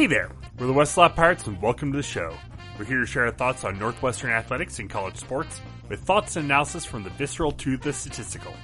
[0.00, 2.34] Hey there, we're the Westlaw Pirates and welcome to the show.
[2.78, 6.46] We're here to share our thoughts on Northwestern athletics and college sports with thoughts and
[6.46, 8.54] analysis from the visceral to the statistical.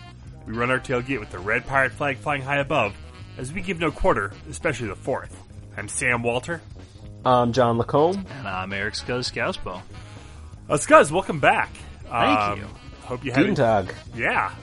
[0.46, 2.96] We run our tailgate with the red pirate flag flying high above
[3.36, 5.38] as we give no quarter, especially the fourth.
[5.76, 6.62] I'm Sam Walter.
[7.22, 8.24] I'm John Lacombe.
[8.38, 9.82] And I'm Eric Scuzz Scousbo.
[10.70, 11.68] Uh, Scuzz, welcome back.
[12.04, 12.66] Thank Um, you.
[13.02, 13.94] Hope you had Guten a, Tag.
[14.14, 14.54] yeah.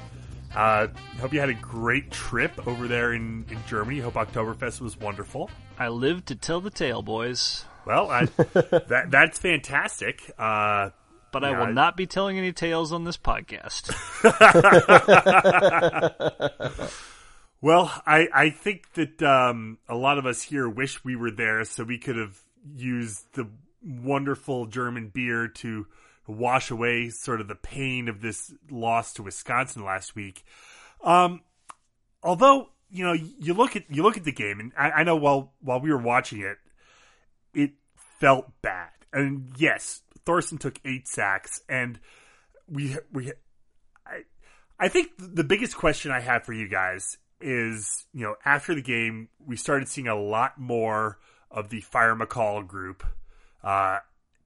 [0.56, 0.88] Uh,
[1.20, 4.00] hope you had a great trip over there in, in Germany.
[4.00, 5.52] Hope Oktoberfest was wonderful.
[5.78, 7.66] I live to tell the tale, boys.
[7.86, 10.32] Well, I, that that's fantastic.
[10.38, 10.92] Uh,
[11.32, 13.92] But I will I- not be telling any tales on this podcast.
[17.62, 21.64] Well, I, I think that um, a lot of us here wish we were there
[21.64, 22.38] so we could have
[22.76, 23.48] used the
[23.82, 25.88] wonderful German beer to
[26.28, 30.44] wash away sort of the pain of this loss to Wisconsin last week.
[31.06, 31.40] Um,
[32.22, 35.16] although you know, you look at you look at the game, and I, I know
[35.16, 36.58] while while we were watching it,
[37.54, 37.72] it
[38.20, 38.90] felt bad.
[39.12, 42.00] And yes, Thorson took eight sacks, and
[42.70, 43.32] we we
[44.06, 44.22] I
[44.80, 48.82] I think the biggest question I have for you guys is, you know, after the
[48.82, 51.18] game, we started seeing a lot more
[51.52, 53.04] of the Fire McCall group,
[53.64, 54.02] uh, a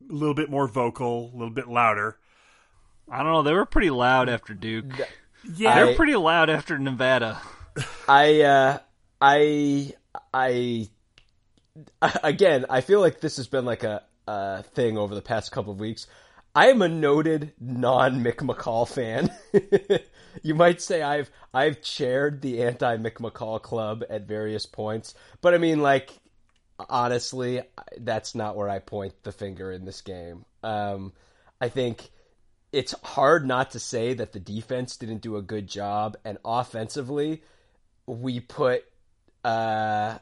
[0.10, 2.18] little bit more vocal, a little bit louder.
[3.12, 3.44] I don't know.
[3.44, 4.86] They were pretty loud after Duke.
[5.56, 7.40] Yeah, They I- were pretty loud after Nevada.
[8.08, 8.80] I uh
[9.22, 9.94] I
[10.34, 10.90] I
[12.24, 15.74] again, I feel like this has been like a, a thing over the past couple
[15.74, 16.08] of weeks.
[16.56, 19.30] I am a noted non Mick McCall fan.
[20.44, 25.54] you might say I've I've chaired the anti Mick McCall club at various points, but
[25.54, 26.12] I mean like
[26.90, 27.62] honestly,
[27.98, 30.46] that's not where I point the finger in this game.
[30.64, 31.14] Um,
[31.60, 32.10] I think
[32.72, 37.44] it's hard not to say that the defense didn't do a good job, and offensively,
[38.08, 38.84] we put
[39.44, 40.18] uh,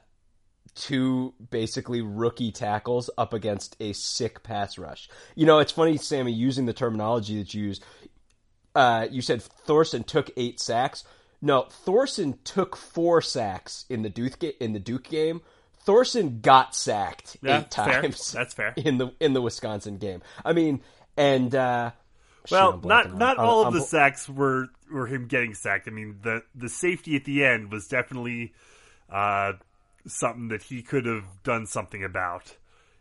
[0.76, 5.10] two basically rookie tackles up against a sick pass rush.
[5.36, 7.82] You know, it's funny, Sammy, using the terminology that you use.
[8.74, 11.04] Uh, you said Thorson took eight sacks.
[11.42, 15.42] No, Thorson took four sacks in the Duke in the Duke game.
[15.84, 18.02] Thorson got sacked Yeah, eight fair.
[18.02, 18.32] times.
[18.32, 18.74] That's fair.
[18.78, 20.22] in the in the Wisconsin game.
[20.44, 20.82] I mean,
[21.16, 21.92] and uh,
[22.52, 25.88] Well, not on- not on- all of on- the sacks were were him getting sacked.
[25.88, 28.54] I mean, the the safety at the end was definitely
[29.10, 29.54] uh,
[30.08, 32.56] something that he could have done something about,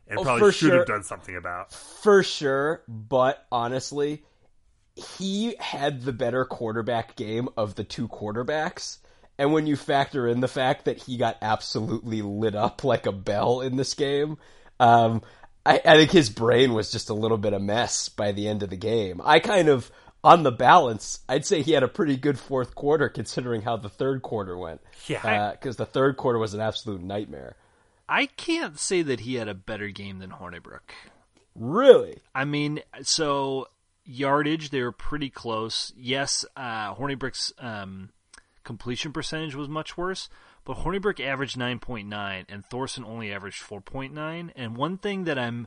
[0.08, 0.78] and Oh, probably should sure.
[0.78, 1.72] have done something about.
[1.72, 2.82] for sure.
[2.88, 4.24] But honestly,
[4.94, 8.98] he had the better quarterback game of the two quarterbacks.
[9.36, 13.12] And when you factor in the fact that he got absolutely lit up like a
[13.12, 14.38] bell in this game,
[14.78, 15.22] um,
[15.66, 18.62] I, I think his brain was just a little bit a mess by the end
[18.62, 19.20] of the game.
[19.24, 19.90] I kind of,
[20.24, 23.90] on the balance, I'd say he had a pretty good fourth quarter considering how the
[23.90, 24.80] third quarter went.
[25.06, 27.56] Yeah, Because the third quarter was an absolute nightmare.
[28.08, 30.92] I can't say that he had a better game than Hornibrook.
[31.54, 32.18] Really?
[32.34, 33.68] I mean, so
[34.04, 35.92] yardage, they were pretty close.
[35.96, 38.08] Yes, uh, Hornibrook's um,
[38.64, 40.28] completion percentage was much worse,
[40.64, 44.50] but Hornibrook averaged 9.9 and Thorson only averaged 4.9.
[44.56, 45.66] And one thing that I'm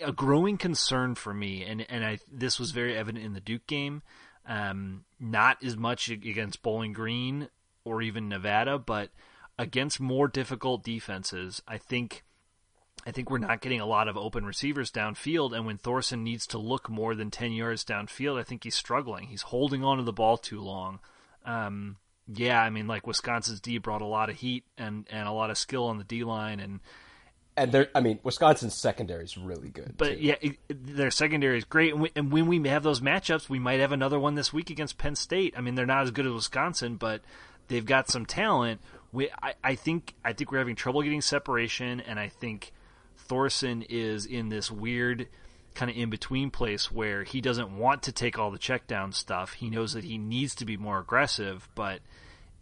[0.00, 3.66] a growing concern for me, and and I this was very evident in the Duke
[3.66, 4.02] game,
[4.46, 7.48] um, not as much against Bowling Green
[7.84, 9.10] or even Nevada, but
[9.58, 12.24] against more difficult defenses, I think.
[13.06, 16.46] I think we're not getting a lot of open receivers downfield, and when Thorson needs
[16.46, 19.26] to look more than 10 yards downfield, I think he's struggling.
[19.26, 21.00] He's holding on to the ball too long.
[21.44, 21.96] Um,
[22.32, 25.50] yeah, I mean, like Wisconsin's D brought a lot of heat and, and a lot
[25.50, 26.80] of skill on the D line, and
[27.56, 29.94] And I mean, Wisconsin's secondary is really good.
[29.96, 30.18] but too.
[30.20, 31.92] yeah, it- their secondary is great.
[31.92, 34.70] And, we, and when we have those matchups, we might have another one this week
[34.70, 35.54] against Penn State.
[35.56, 37.22] I mean, they're not as good as Wisconsin, but
[37.68, 38.80] they've got some talent.
[39.12, 42.72] We, I, I think, I think we're having trouble getting separation, and I think
[43.16, 45.28] Thorson is in this weird
[45.74, 49.12] kind of in between place where he doesn't want to take all the check down
[49.12, 49.54] stuff.
[49.54, 52.00] He knows that he needs to be more aggressive, but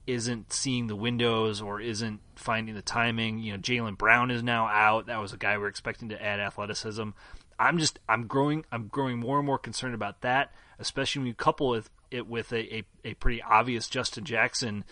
[0.07, 3.39] isn't seeing the windows or isn't finding the timing.
[3.39, 5.07] You know, Jalen Brown is now out.
[5.07, 7.11] That was a guy we are expecting to add athleticism.
[7.59, 11.35] I'm just I'm growing I'm growing more and more concerned about that, especially when you
[11.35, 14.85] couple with it with a, a, a pretty obvious Justin Jackson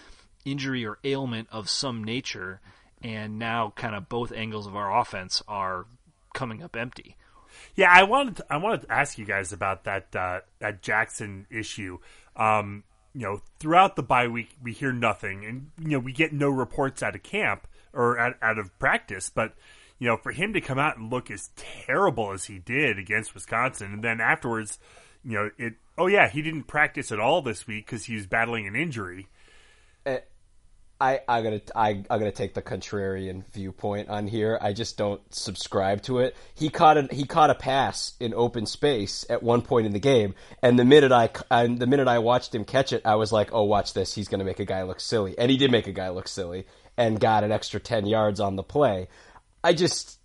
[0.45, 2.61] injury or ailment of some nature,
[3.03, 5.87] and now kind of both angles of our offense are
[6.33, 7.17] coming up empty.
[7.75, 11.47] Yeah, I wanted to, I wanted to ask you guys about that uh, that Jackson
[11.51, 11.99] issue.
[12.37, 12.85] Um,
[13.15, 16.49] you know, throughout the bye week, we hear nothing, and you know, we get no
[16.49, 19.31] reports out of camp or out, out of practice.
[19.31, 19.55] But
[19.99, 23.35] you know, for him to come out and look as terrible as he did against
[23.35, 24.79] Wisconsin, and then afterwards,
[25.25, 25.75] you know, it.
[25.99, 29.29] Oh yeah, he didn't practice at all this week because he was battling an injury.
[31.01, 34.59] I I gotta I I'm gonna take the contrarian viewpoint on here.
[34.61, 36.37] I just don't subscribe to it.
[36.55, 39.99] He caught a he caught a pass in open space at one point in the
[39.99, 43.33] game, and the minute I and the minute I watched him catch it, I was
[43.33, 44.15] like, oh, watch this.
[44.15, 46.67] He's gonna make a guy look silly, and he did make a guy look silly,
[46.99, 49.09] and got an extra ten yards on the play.
[49.65, 50.19] I just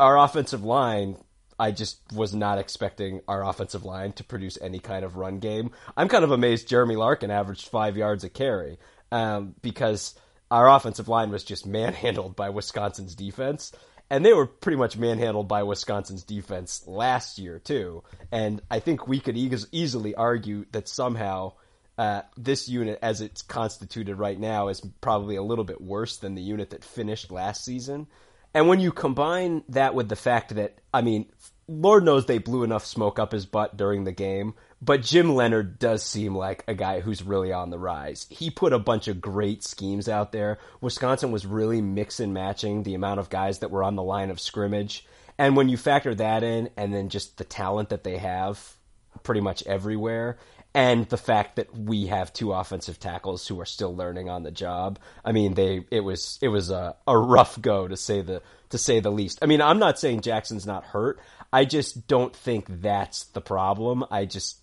[0.00, 1.18] our offensive line
[1.58, 5.70] I just was not expecting our offensive line to produce any kind of run game.
[5.96, 8.78] I'm kind of amazed Jeremy Larkin averaged five yards a carry
[9.16, 10.14] um, because
[10.50, 13.72] our offensive line was just manhandled by Wisconsin's defense.
[14.08, 18.04] And they were pretty much manhandled by Wisconsin's defense last year, too.
[18.30, 21.54] And I think we could e- easily argue that somehow
[21.98, 26.36] uh, this unit, as it's constituted right now, is probably a little bit worse than
[26.36, 28.06] the unit that finished last season.
[28.54, 31.26] And when you combine that with the fact that, I mean,
[31.66, 35.78] Lord knows they blew enough smoke up his butt during the game, but Jim Leonhard
[35.78, 38.26] does seem like a guy who's really on the rise.
[38.28, 40.58] He put a bunch of great schemes out there.
[40.80, 44.30] Wisconsin was really mix and matching the amount of guys that were on the line
[44.30, 45.06] of scrimmage.
[45.38, 48.76] And when you factor that in, and then just the talent that they have
[49.22, 50.38] pretty much everywhere,
[50.74, 54.50] and the fact that we have two offensive tackles who are still learning on the
[54.50, 54.98] job.
[55.24, 58.76] I mean, they it was it was a, a rough go to say the to
[58.76, 59.38] say the least.
[59.40, 61.18] I mean, I'm not saying Jackson's not hurt.
[61.50, 64.04] I just don't think that's the problem.
[64.10, 64.58] I just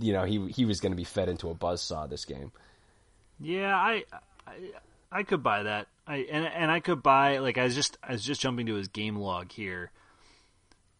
[0.00, 2.52] you know, he he was going to be fed into a buzz saw this game.
[3.40, 4.04] Yeah, I,
[4.46, 4.52] I
[5.10, 5.88] I could buy that.
[6.06, 8.74] I and and I could buy like I was just I was just jumping to
[8.74, 9.90] his game log here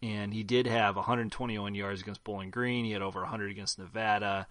[0.03, 2.83] and he did have 121 yards against Bowling Green.
[2.83, 4.47] He had over 100 against Nevada.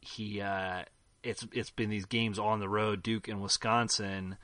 [0.00, 0.82] He uh,
[1.22, 4.36] it's it's been these games on the road, Duke and Wisconsin,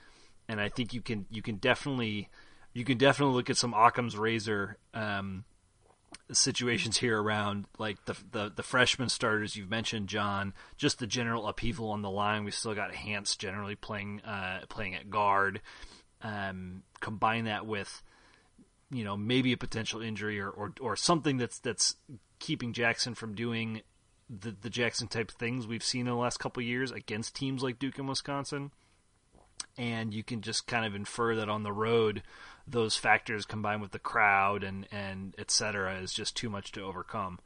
[0.49, 2.29] and I think you can you can definitely
[2.73, 5.45] you can definitely look at some Occam's razor um,
[6.33, 10.53] situations here around like the, the the freshman starters you've mentioned, John.
[10.77, 12.45] Just the general upheaval on the line.
[12.45, 15.61] We still got Hance generally playing uh, playing at guard.
[16.21, 18.03] Um, combine that with
[18.91, 21.97] you know maybe a potential injury or, or, or something that's that's
[22.39, 23.83] keeping Jackson from doing
[24.29, 27.79] the the Jackson type things we've seen in the last couple years against teams like
[27.79, 28.71] Duke and Wisconsin.
[29.77, 32.23] And you can just kind of infer that on the road,
[32.71, 36.83] those factors combined with the crowd and and et cetera is just too much to
[36.83, 37.39] overcome.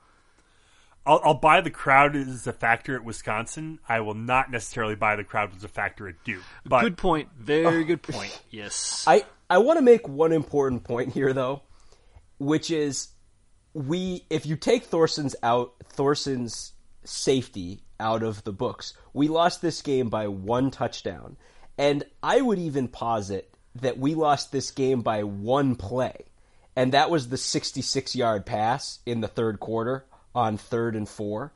[1.04, 3.80] I'll, I'll buy the crowd as a factor at Wisconsin.
[3.88, 6.42] I will not necessarily buy the crowd as a factor at Duke.
[6.64, 7.28] But good point.
[7.36, 7.84] Very oh.
[7.84, 8.40] good point.
[8.50, 9.04] Yes.
[9.08, 11.62] I I want to make one important point here, though,
[12.38, 13.08] which is
[13.74, 16.72] we if you take Thorson's out Thorson's
[17.04, 21.36] safety out of the books, we lost this game by one touchdown,
[21.76, 26.24] and I would even posit that we lost this game by one play,
[26.76, 30.04] and that was the 66 yard pass in the third quarter
[30.34, 31.52] on third and four.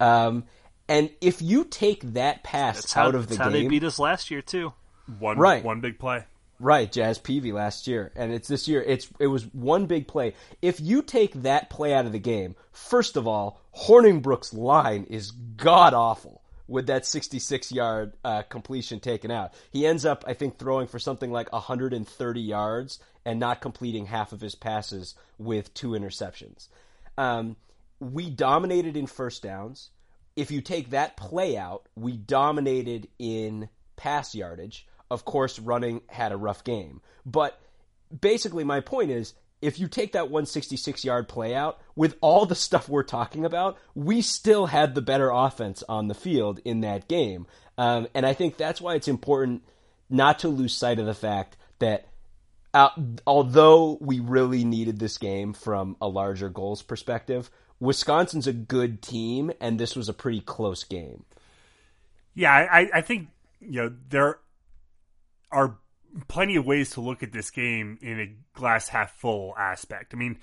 [0.00, 0.44] Um,
[0.88, 3.68] and if you take that pass that's out how, of the that's game, how they
[3.68, 4.72] beat us last year too.
[5.18, 5.62] one Right.
[5.62, 6.24] one big play.
[6.60, 8.82] Right, Jazz Peavy last year, and it's this year.
[8.82, 10.34] It's it was one big play.
[10.60, 15.30] If you take that play out of the game, first of all, Hornibrook's line is
[15.30, 16.37] god awful
[16.68, 19.54] with that 66 yard uh, completion taken out.
[19.70, 24.32] He ends up, I think, throwing for something like 130 yards and not completing half
[24.32, 26.68] of his passes with two interceptions.
[27.16, 27.56] Um,
[27.98, 29.90] we dominated in first downs.
[30.36, 34.86] If you take that play out, we dominated in pass yardage.
[35.10, 37.00] Of course, running had a rough game.
[37.26, 37.58] But
[38.20, 42.54] basically, my point is if you take that 166 yard play out, with all the
[42.54, 47.08] stuff we're talking about, we still had the better offense on the field in that
[47.08, 47.46] game.
[47.76, 49.62] Um, and I think that's why it's important
[50.10, 52.06] not to lose sight of the fact that
[52.74, 52.90] uh,
[53.26, 57.50] although we really needed this game from a larger goals perspective,
[57.80, 61.24] Wisconsin's a good team, and this was a pretty close game.
[62.34, 63.28] Yeah, I, I think
[63.60, 64.38] you know there
[65.50, 65.76] are
[66.26, 70.14] plenty of ways to look at this game in a glass half full aspect.
[70.14, 70.38] I mean,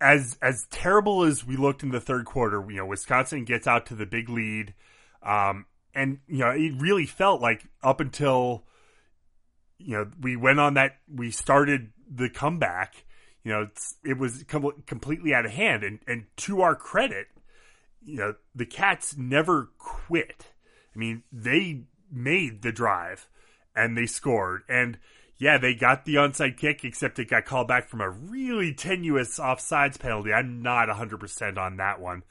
[0.00, 3.86] as as terrible as we looked in the third quarter, you know, Wisconsin gets out
[3.86, 4.74] to the big lead,
[5.22, 8.64] um, and you know it really felt like up until
[9.78, 13.04] you know we went on that we started the comeback.
[13.44, 13.68] You know,
[14.04, 17.28] it was com- completely out of hand, and and to our credit,
[18.02, 20.46] you know, the Cats never quit.
[20.94, 23.28] I mean, they made the drive
[23.74, 24.62] and they scored.
[24.68, 24.98] And
[25.36, 29.38] yeah, they got the onside kick, except it got called back from a really tenuous
[29.38, 30.32] offsides penalty.
[30.32, 32.22] I'm not 100% on that one.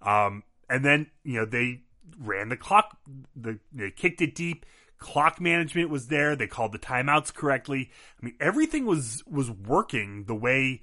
[0.00, 1.80] Um, and then, you know, they
[2.18, 2.96] ran the clock,
[3.34, 4.64] the, they kicked it deep.
[4.98, 6.36] Clock management was there.
[6.36, 7.90] They called the timeouts correctly.
[8.20, 10.82] I mean, everything was, was working the way,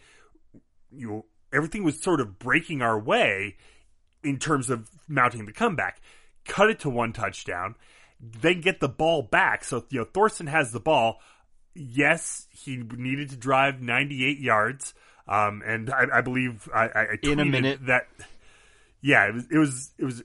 [0.92, 3.56] you know, everything was sort of breaking our way
[4.22, 6.02] in terms of mounting the comeback.
[6.44, 7.76] Cut it to one touchdown
[8.20, 9.64] then get the ball back.
[9.64, 11.20] So you know Thorson has the ball.
[11.76, 14.94] Yes, he needed to drive 98 yards,
[15.28, 17.86] um, and I, I believe I, I In a minute.
[17.86, 18.08] that.
[19.02, 20.24] Yeah, it was it was it was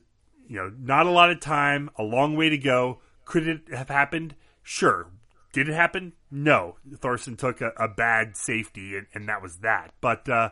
[0.49, 3.01] you know not a lot of time, a long way to go.
[3.25, 4.35] Could it have happened?
[4.63, 5.07] Sure.
[5.53, 6.15] Did it happen?
[6.33, 6.77] No.
[6.99, 9.93] Thorson took a, a bad safety, and, and that was that.
[10.01, 10.51] But uh,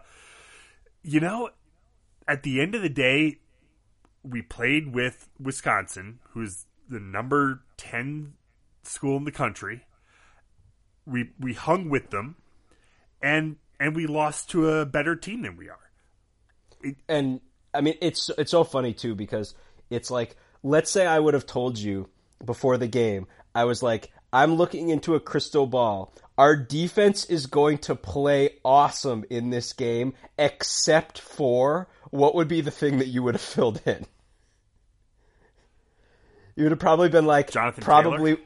[1.02, 1.50] you know,
[2.28, 3.38] at the end of the day,
[4.22, 8.34] we played with Wisconsin, who's the number 10
[8.82, 9.86] school in the country.
[11.06, 12.36] We we hung with them
[13.20, 16.94] and and we lost to a better team than we are.
[17.08, 17.40] and
[17.74, 19.54] I mean it's it's so funny too because
[19.90, 22.08] it's like let's say I would have told you
[22.44, 27.46] before the game I was like I'm looking into a crystal ball our defense is
[27.46, 33.08] going to play awesome in this game except for what would be the thing that
[33.08, 34.06] you would have filled in
[36.56, 38.36] you would have probably been like Jonathan probably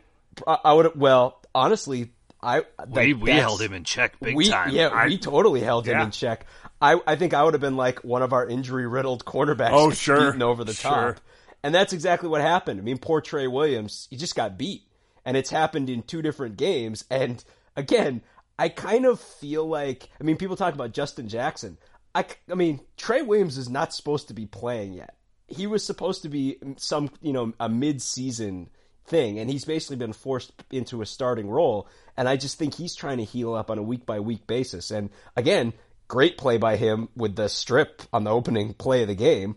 [0.47, 2.11] I would have well honestly
[2.43, 4.71] I We we held him in check big we, time.
[4.71, 6.47] Yeah, I- we totally held him in check.
[6.81, 9.91] I, I think I would have been like one of our injury riddled cornerbacks Oh,
[9.91, 10.27] sure.
[10.27, 10.91] beaten over the Sure.
[11.15, 11.21] top.
[11.63, 12.79] And that's exactly what happened.
[12.79, 14.83] I mean, poor Trey Williams, he just got beat.
[15.25, 17.05] And it's happened in two different games.
[17.11, 17.43] And
[17.77, 18.21] again,
[18.59, 21.79] I kind of feel like, I mean, people talk about Justin Jackson.
[22.15, 25.15] I, I mean, Trey Williams is not supposed to be playing yet.
[25.49, 28.69] He was supposed to be some, you know, a mid season
[29.07, 31.89] thing, and he's basically been forced into a starting role.
[32.17, 34.91] And I just think he's trying to heal up on a week by week basis.
[34.91, 35.73] And again,
[36.09, 39.57] great play by him with the strip on the opening play of the game.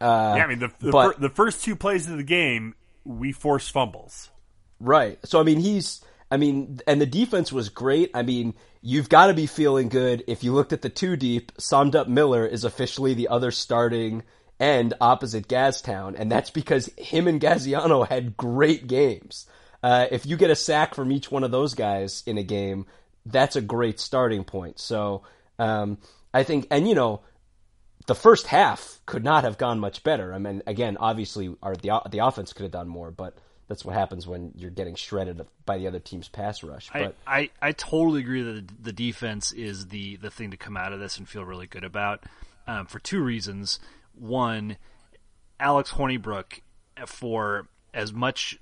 [0.00, 2.74] Uh, yeah, I mean the the, but- fir- the first two plays of the game
[3.04, 4.30] we forced fumbles.
[4.78, 5.18] Right.
[5.24, 6.02] So I mean, he's.
[6.28, 8.10] I mean, and the defense was great.
[8.12, 10.24] I mean, you've got to be feeling good.
[10.26, 14.24] If you looked at the two deep, Samdup Miller is officially the other starting
[14.58, 19.46] end opposite Gaztown, and that's because him and Gaziano had great games.
[19.82, 22.86] Uh, if you get a sack from each one of those guys in a game,
[23.24, 24.78] that's a great starting point.
[24.80, 25.22] So
[25.58, 25.98] um,
[26.32, 27.20] I think, and you know,
[28.06, 30.32] the first half could not have gone much better.
[30.32, 33.36] I mean, again, obviously, our the the offense could have done more, but
[33.68, 36.88] that's what happens when you're getting shredded by the other team's pass rush.
[36.92, 40.76] I, But I, I totally agree that the defense is the, the thing to come
[40.76, 42.22] out of this and feel really good about
[42.68, 43.80] um, for two reasons.
[44.16, 44.76] One,
[45.60, 46.60] Alex Hornibrook,
[47.06, 48.58] for as much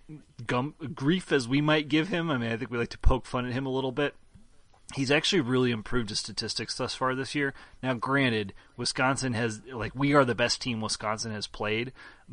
[0.47, 3.27] gum, grief as we might give him, I mean, I think we like to poke
[3.27, 4.15] fun at him a little bit.
[4.95, 7.55] He's actually really improved his statistics thus far this year.
[7.83, 11.93] Now, granted, Wisconsin has like we are the best team Wisconsin has played,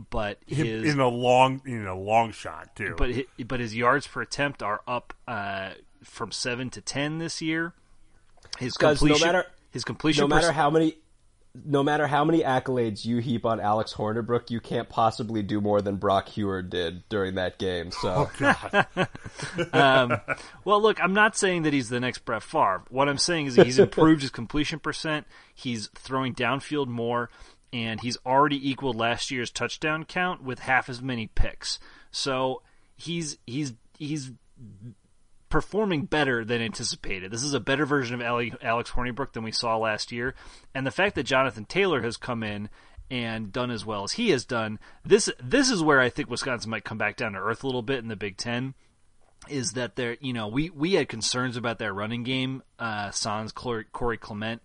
[0.09, 2.93] but his in a long in a long shot too.
[2.97, 5.71] but hi- but his yards per attempt are up uh,
[6.03, 7.73] from seven to ten this year.
[8.59, 10.97] His Guys, no completion, matter- his completion, no matter perc- how many,
[11.65, 15.81] no matter how many accolades you heap on Alex Hornibrook, you can't possibly do more
[15.81, 17.91] than Brock Huard did during that game.
[17.91, 19.05] So oh,
[19.73, 20.21] um,
[20.63, 22.83] well, look, I'm not saying that he's the next Brett Favre.
[22.89, 25.27] What I'm saying is that he's improved his completion percent.
[25.53, 27.29] He's throwing downfield more,
[27.73, 31.79] and he's already equaled last year's touchdown count with half as many picks.
[32.11, 32.61] So
[32.95, 34.31] he's he's he's
[35.51, 37.31] performing better than anticipated.
[37.31, 40.33] This is a better version of Ale- Alex Hornibrook than we saw last year,
[40.73, 42.69] and the fact that Jonathan Taylor has come in
[43.11, 46.71] and done as well as he has done, this this is where I think Wisconsin
[46.71, 48.73] might come back down to earth a little bit in the Big Ten.
[49.49, 50.17] Is that there?
[50.21, 54.61] You know, we we had concerns about their running game, uh, Sans Corey Clement,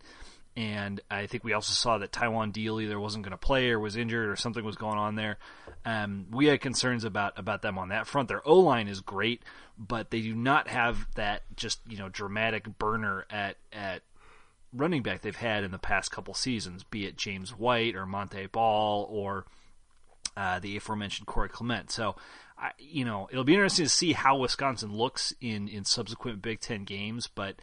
[0.56, 3.78] and I think we also saw that Taiwan Deal either wasn't going to play or
[3.78, 5.36] was injured or something was going on there.
[5.84, 8.28] Um, we had concerns about about them on that front.
[8.28, 9.42] Their O line is great,
[9.78, 14.02] but they do not have that just you know dramatic burner at at
[14.72, 18.46] running back they've had in the past couple seasons, be it James White or Monte
[18.46, 19.46] Ball or
[20.36, 21.90] uh, the aforementioned Corey Clement.
[21.90, 22.16] So,
[22.58, 26.60] I, you know, it'll be interesting to see how Wisconsin looks in in subsequent Big
[26.60, 27.56] Ten games, but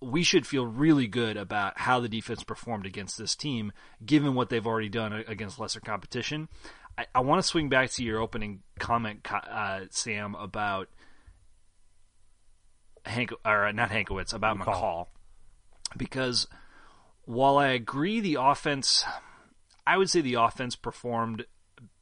[0.00, 3.72] we should feel really good about how the defense performed against this team,
[4.04, 6.48] given what they've already done against lesser competition.
[6.96, 10.88] I, I want to swing back to your opening comment, uh, Sam, about
[13.04, 14.66] Hank or not Hankowitz about McCall.
[14.66, 15.06] McCall.
[15.96, 16.46] because
[17.24, 19.04] while I agree the offense,
[19.86, 21.44] I would say the offense performed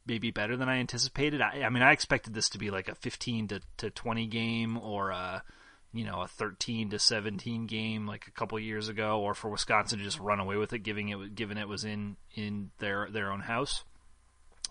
[0.05, 1.41] maybe better than I anticipated.
[1.41, 4.77] I, I mean, I expected this to be like a 15 to, to 20 game
[4.77, 5.43] or a
[5.93, 9.97] you know a 13 to 17 game like a couple years ago, or for Wisconsin
[9.99, 13.31] to just run away with it, giving it given it was in in their their
[13.31, 13.83] own house.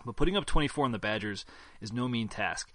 [0.05, 1.45] But putting up 24 on the Badgers
[1.81, 2.71] is no mean task.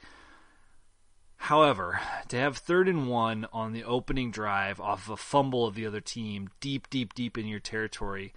[1.37, 5.75] However, to have third and one on the opening drive off of a fumble of
[5.75, 8.33] the other team, deep, deep, deep in your territory,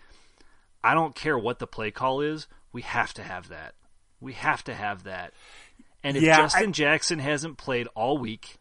[0.83, 2.47] I don't care what the play call is.
[2.73, 3.75] We have to have that.
[4.19, 5.33] We have to have that.
[6.03, 8.56] And if Yeah, Justin I- Jackson hasn't played all week,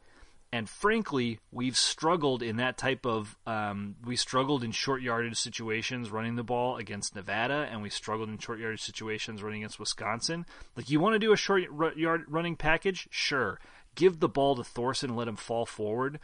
[0.57, 6.11] and frankly, we've struggled in that type of um, we struggled in short yardage situations
[6.11, 10.47] running the ball against Nevada, and we struggled in short yardage situations running against Wisconsin.
[10.75, 11.65] Like you want to do a short
[11.97, 13.61] yard running package, sure,
[13.97, 16.21] give the ball to Thorson and let him fall forward.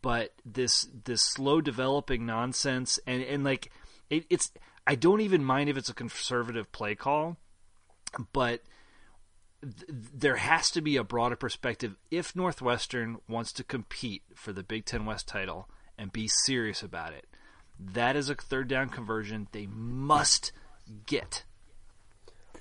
[0.00, 3.72] But this this slow developing nonsense, and and like
[4.10, 4.52] it, it's
[4.86, 7.36] I don't even mind if it's a conservative play call,
[8.32, 8.62] but
[9.62, 14.84] there has to be a broader perspective if Northwestern wants to compete for the Big
[14.84, 17.26] Ten West title and be serious about it.
[17.78, 20.52] That is a third down conversion they must
[21.06, 21.44] get.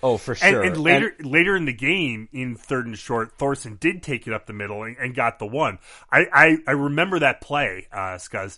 [0.04, 0.64] Oh, for sure.
[0.64, 4.48] and later, later in the game, in third and short, Thorson did take it up
[4.48, 5.78] the middle and, and got the one.
[6.12, 8.58] I, I, I remember that play, uh, Scuzz,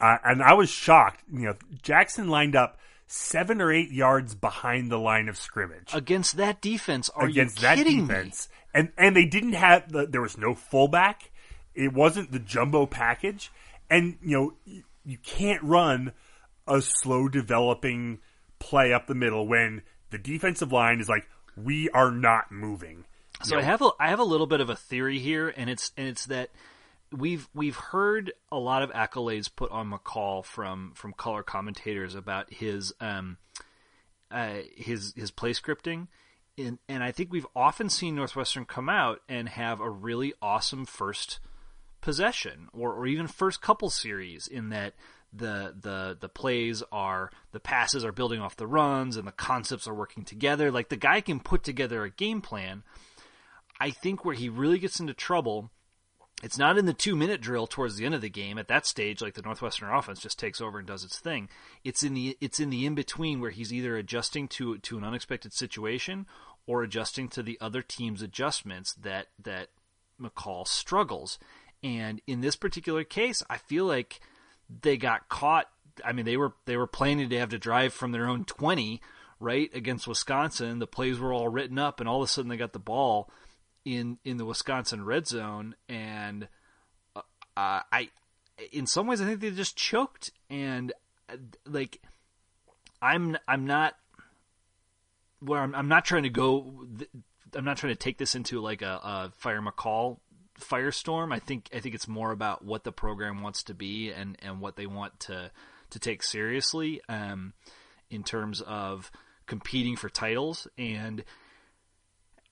[0.00, 1.22] uh, and I was shocked.
[1.32, 5.94] You know, Jackson lined up seven or eight yards behind the line of scrimmage.
[5.94, 10.06] Against that defense, are against you that kidding defense, and and they didn't have the,
[10.06, 11.30] there was no fullback.
[11.74, 13.50] It wasn't the jumbo package,
[13.90, 16.12] and you know you, you can't run
[16.66, 18.20] a slow developing
[18.58, 23.04] play up the middle when the defensive line is like we are not moving.
[23.42, 25.92] So I have a I have a little bit of a theory here, and it's
[25.96, 26.50] and it's that
[27.16, 32.52] we've we've heard a lot of accolades put on McCall from from color commentators about
[32.52, 33.38] his um
[34.30, 36.08] uh, his his play scripting,
[36.58, 40.84] and and I think we've often seen Northwestern come out and have a really awesome
[40.86, 41.38] first
[42.00, 44.94] possession or, or even first couple series in that
[45.32, 49.86] the the the plays are the passes are building off the runs and the concepts
[49.86, 50.70] are working together.
[50.70, 52.82] Like the guy can put together a game plan.
[53.80, 55.70] I think where he really gets into trouble
[56.42, 58.58] it's not in the two minute drill towards the end of the game.
[58.58, 61.48] At that stage like the northwestern offense just takes over and does its thing.
[61.84, 65.04] It's in the it's in the in between where he's either adjusting to to an
[65.04, 66.26] unexpected situation
[66.66, 69.68] or adjusting to the other team's adjustments that that
[70.20, 71.38] mccall struggles.
[71.82, 74.20] And in this particular case i feel like
[74.82, 75.68] they got caught.
[76.04, 79.00] I mean they were they were planning to have to drive from their own 20
[79.40, 80.78] right against wisconsin.
[80.78, 83.30] The plays were all written up and all of a sudden they got the ball
[83.84, 86.48] in in the Wisconsin red zone, and
[87.14, 87.22] uh,
[87.56, 88.10] I,
[88.72, 90.30] in some ways, I think they just choked.
[90.50, 90.92] And
[91.28, 92.00] uh, like,
[93.02, 93.96] I'm I'm not
[95.40, 96.86] where I'm, I'm not trying to go.
[97.54, 100.18] I'm not trying to take this into like a, a fire McCall
[100.60, 101.32] firestorm.
[101.32, 104.60] I think I think it's more about what the program wants to be and and
[104.60, 105.50] what they want to
[105.90, 107.52] to take seriously um,
[108.10, 109.10] in terms of
[109.46, 111.22] competing for titles and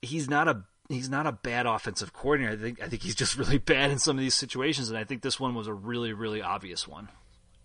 [0.03, 2.53] he's not a he's not a bad offensive coordinator.
[2.53, 5.05] I think I think he's just really bad in some of these situations, and I
[5.05, 7.09] think this one was a really really obvious one.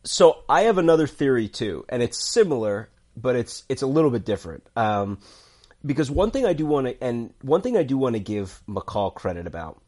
[0.03, 4.25] So I have another theory too, and it's similar, but it's it's a little bit
[4.25, 4.65] different.
[4.75, 5.19] Um,
[5.86, 8.62] because one thing I do want to, and one thing I do want to give
[8.67, 9.82] McCall credit about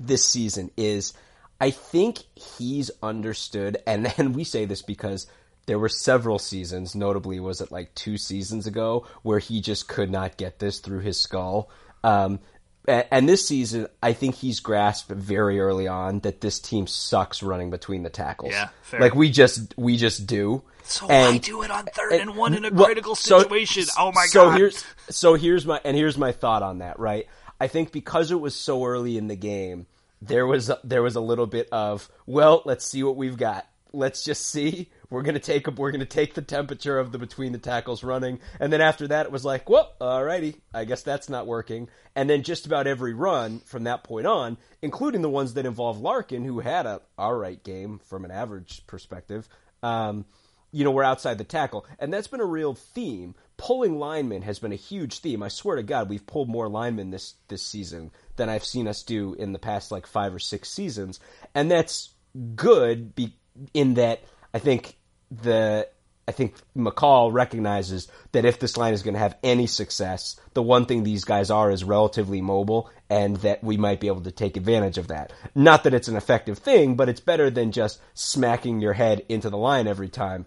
[0.00, 1.12] this season is
[1.60, 5.26] I think he's understood, and and we say this because
[5.66, 10.10] there were several seasons, notably was it like two seasons ago, where he just could
[10.10, 11.70] not get this through his skull.
[12.02, 12.40] Um,
[12.86, 17.70] and this season, I think he's grasped very early on that this team sucks running
[17.70, 18.52] between the tackles.
[18.52, 19.00] Yeah, fair.
[19.00, 20.62] like we just we just do.
[20.84, 23.84] So And- why do it on third and, one in a well, critical so- situation?
[23.98, 24.58] oh my so god!
[24.58, 26.98] here's so here's my and here's my thought on that.
[26.98, 27.26] Right,
[27.58, 29.86] I think because it was so early in the game,
[30.20, 33.66] there was there was a little bit of well, let's see what we've got.
[33.92, 34.90] Let's just see.
[35.14, 38.40] We're gonna take a, we're gonna take the temperature of the between the tackles running,
[38.58, 41.88] and then after that, it was like, well, alrighty, I guess that's not working.
[42.16, 46.00] And then just about every run from that point on, including the ones that involve
[46.00, 49.48] Larkin, who had a all right game from an average perspective,
[49.82, 50.24] um,
[50.72, 51.86] you know, we're outside the tackle.
[52.00, 53.36] And that's been a real theme.
[53.56, 55.40] Pulling linemen has been a huge theme.
[55.40, 59.04] I swear to God, we've pulled more linemen this, this season than I've seen us
[59.04, 61.20] do in the past like five or six seasons.
[61.54, 62.12] And that's
[62.56, 63.36] good be,
[63.72, 64.96] in that I think
[65.42, 65.88] the
[66.26, 70.62] I think McCall recognizes that if this line is going to have any success, the
[70.62, 74.32] one thing these guys are is relatively mobile, and that we might be able to
[74.32, 75.32] take advantage of that.
[75.54, 79.50] Not that it's an effective thing, but it's better than just smacking your head into
[79.50, 80.46] the line every time.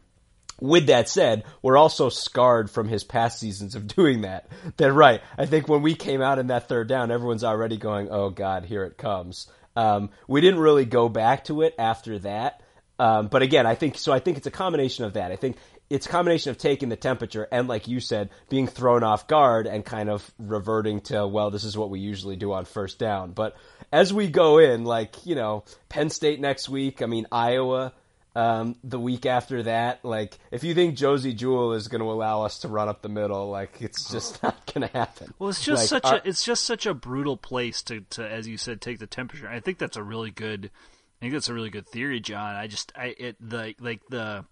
[0.60, 4.50] With that said, we're also scarred from his past seasons of doing that.
[4.78, 5.22] That right.
[5.38, 8.66] I think when we came out in that third down, everyone's already going, "Oh God,
[8.66, 12.64] here it comes." Um, we didn't really go back to it after that.
[13.00, 14.12] Um, but again, I think so.
[14.12, 15.32] I think it's a combination of that.
[15.32, 15.58] I think
[15.90, 19.68] it's a combination of taking the temperature and, like you said, being thrown off guard
[19.68, 23.32] and kind of reverting to, well, this is what we usually do on first down.
[23.32, 23.56] But
[23.92, 27.02] as we go in, like you know, Penn State next week.
[27.02, 27.94] I mean, Iowa.
[28.36, 32.44] Um, the week after that, like if you think Josey Jewell is going to allow
[32.44, 35.34] us to run up the middle, like it's just not going to happen.
[35.40, 38.30] Well, it's just Like, such our- a it's just such a brutal place to, to
[38.30, 39.50] as you said take the temperature.
[39.50, 40.70] I think that's a really good
[41.20, 42.56] I think that's a really good theory, John.
[42.56, 44.46] I just I it the like the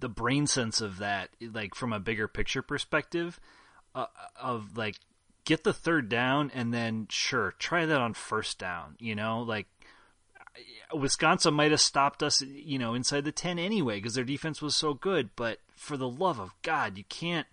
[0.00, 3.40] the brain sense of that like from a bigger picture perspective
[3.94, 4.06] uh,
[4.40, 4.96] of like
[5.44, 9.42] get the third down and then sure try that on first down, you know?
[9.42, 9.66] Like
[10.92, 14.76] Wisconsin might have stopped us, you know, inside the 10 anyway because their defense was
[14.76, 17.46] so good, but for the love of God, you can't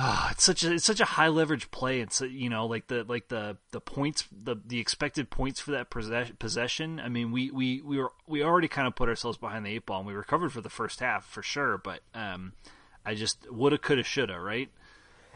[0.00, 2.00] Ah, it's such a it's such a high leverage play.
[2.00, 5.90] It's you know like the like the the points the the expected points for that
[5.90, 7.00] possess- possession.
[7.00, 9.86] I mean we we we were we already kind of put ourselves behind the eight
[9.86, 11.78] ball and we recovered for the first half for sure.
[11.78, 12.52] But um,
[13.04, 14.68] I just woulda coulda shoulda right.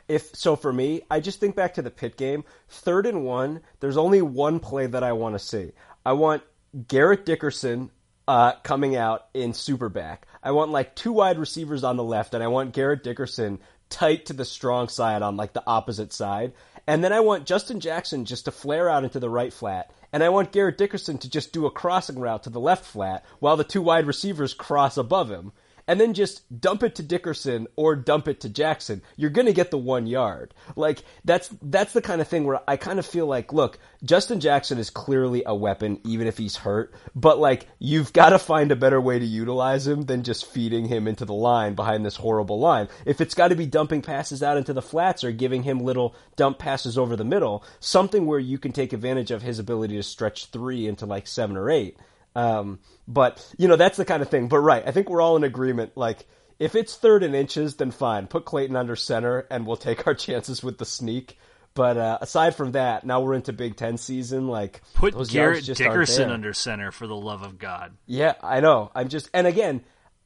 [0.07, 2.45] if so for me, I just think back to the Pitt game.
[2.69, 5.73] Third and one, there's only one play that I want to see.
[6.07, 6.43] I want
[6.87, 7.91] Garrett Dickerson
[8.29, 10.19] uh, coming out in superback.
[10.43, 13.59] I want like two wide receivers on the left, and I want Garrett Dickerson
[13.93, 16.53] tight to the strong side on like the opposite side.
[16.87, 19.93] And then I want Justin Jackson just to flare out into the right flat.
[20.13, 23.25] And I want Garrett Dickerson to just do a crossing route to the left flat
[23.39, 25.53] while the two wide receivers cross above him
[25.93, 29.53] and then just dump it to Dickerson or dump it to Jackson, you're going to
[29.53, 30.55] get the 1 yard.
[30.75, 34.41] Like that's that's the kind of thing where I kind of feel like, look, Justin
[34.41, 38.73] Jackson is clearly a weapon even if he's hurt, but like you've got to find
[38.73, 42.17] a better way to utilize him than just feeding him into the line behind this
[42.17, 42.89] horrible line.
[43.05, 46.15] If it's got to be dumping passes out into the flats or giving him little
[46.37, 50.03] dump passes over the middle, something where you can take advantage of his ability to
[50.03, 51.99] stretch 3 into like 7 or 8.
[52.35, 54.49] Um, but you know that's the kind of thing.
[54.49, 55.97] But right, I think we're all in agreement.
[55.97, 56.27] Like
[56.59, 58.27] if it's third and inches, then fine.
[58.27, 61.39] Put Clayton under center, and we'll take our chances with the sneak.
[61.75, 64.47] But uh, aside from that, now we're into Big Ten season.
[64.47, 67.97] Like Put Garrett Dickerson under center for the love of God.
[68.07, 68.91] Yeah, I know.
[68.95, 69.83] I'm just, and again,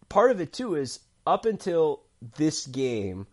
[0.09, 2.03] part of it too is up until
[2.37, 3.27] this game,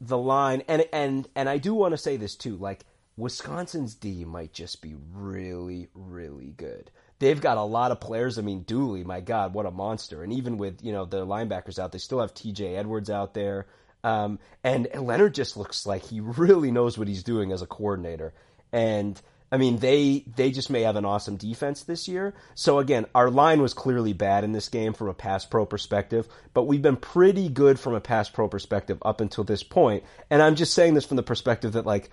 [0.00, 2.56] the line, and and and I do want to say this too.
[2.56, 2.84] Like
[3.16, 6.90] Wisconsin's D might just be really, really good.
[7.18, 8.38] They've got a lot of players.
[8.38, 10.22] I mean, Dooley, my God, what a monster!
[10.22, 12.76] And even with you know the linebackers out, they still have T.J.
[12.76, 13.66] Edwards out there.
[14.04, 18.32] Um, and Leonhard just looks like he really knows what he's doing as a coordinator.
[18.72, 22.34] And I mean, they they just may have an awesome defense this year.
[22.54, 26.28] So again, our line was clearly bad in this game from a pass pro perspective,
[26.52, 30.04] but we've been pretty good from a pass pro perspective up until this point.
[30.30, 32.10] And I'm just saying this from the perspective that like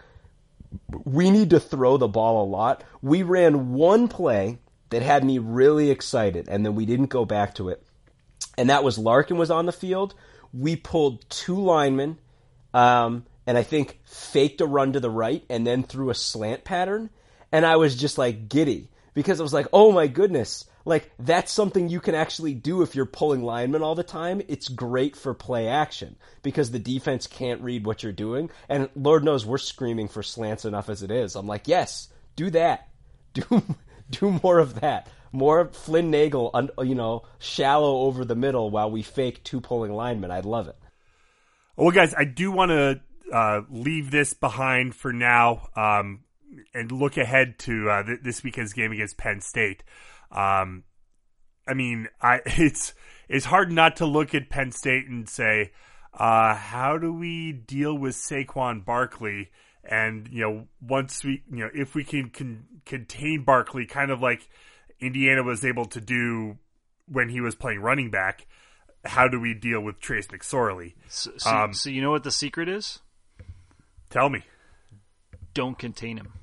[1.04, 2.84] we need to throw the ball a lot.
[3.02, 4.60] We ran one play
[4.96, 7.86] that had me really excited, and then we didn't go back to it.
[8.58, 10.16] And that was Larkin was on the field.
[10.54, 12.18] We pulled two linemen,
[12.74, 16.64] um, and I think faked a run to the right and then threw a slant
[16.64, 17.10] pattern.
[17.52, 21.52] And I was just like giddy because I was like, oh my goodness, like that's
[21.52, 24.42] something you can actually do if you're pulling linemen all the time.
[24.48, 28.50] It's great for play action because the defense can't read what you're doing.
[28.70, 31.36] And Lord knows we're screaming for slants enough as it is.
[31.36, 32.88] I'm like, yes, do that.
[33.36, 33.62] Do
[34.10, 35.08] do more of that.
[35.32, 40.32] More Flynn Nagel, you know, shallow over the middle while we fake two pulling linemen.
[40.32, 40.78] I'd love it.
[41.76, 43.02] Well, guys, I do want to
[43.34, 46.24] uh, leave this behind for now um,
[46.74, 49.84] and look ahead to uh, th- this weekend's game against Penn State.
[50.32, 50.84] Um,
[51.68, 52.94] I mean, I it's
[53.28, 55.72] it's hard not to look at Penn State and say,
[56.14, 59.50] uh, how do we deal with Saquon Barkley?
[59.86, 62.32] And you know, once we, you know, if we can,
[62.86, 64.48] contain Barkley, kind of like
[65.00, 66.58] Indiana was able to do
[67.08, 68.48] when he was playing running back.
[69.04, 70.94] How do we deal with Trace McSorley?
[71.08, 73.00] So, so, Um, so you know what the secret is?
[74.10, 74.44] Tell me.
[75.54, 76.34] Don't contain him.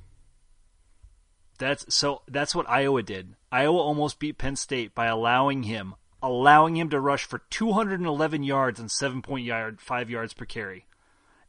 [1.57, 2.23] That's so.
[2.27, 3.35] That's what Iowa did.
[3.51, 8.79] Iowa almost beat Penn State by allowing him, allowing him to rush for 211 yards
[8.79, 10.85] and 7.5 yard, five yards per carry,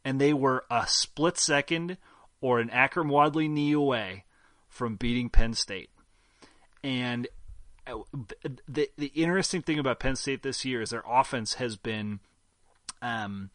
[0.05, 1.97] and they were a split second
[2.39, 4.23] or an Akrum Wadley knee away
[4.69, 5.89] from beating Penn State.
[6.83, 7.27] And
[7.87, 7.97] uh,
[8.67, 12.19] the the interesting thing about Penn State this year is their offense has been
[13.01, 13.49] um,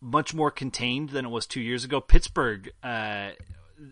[0.00, 2.00] much more contained than it was two years ago.
[2.00, 3.30] Pittsburgh, uh,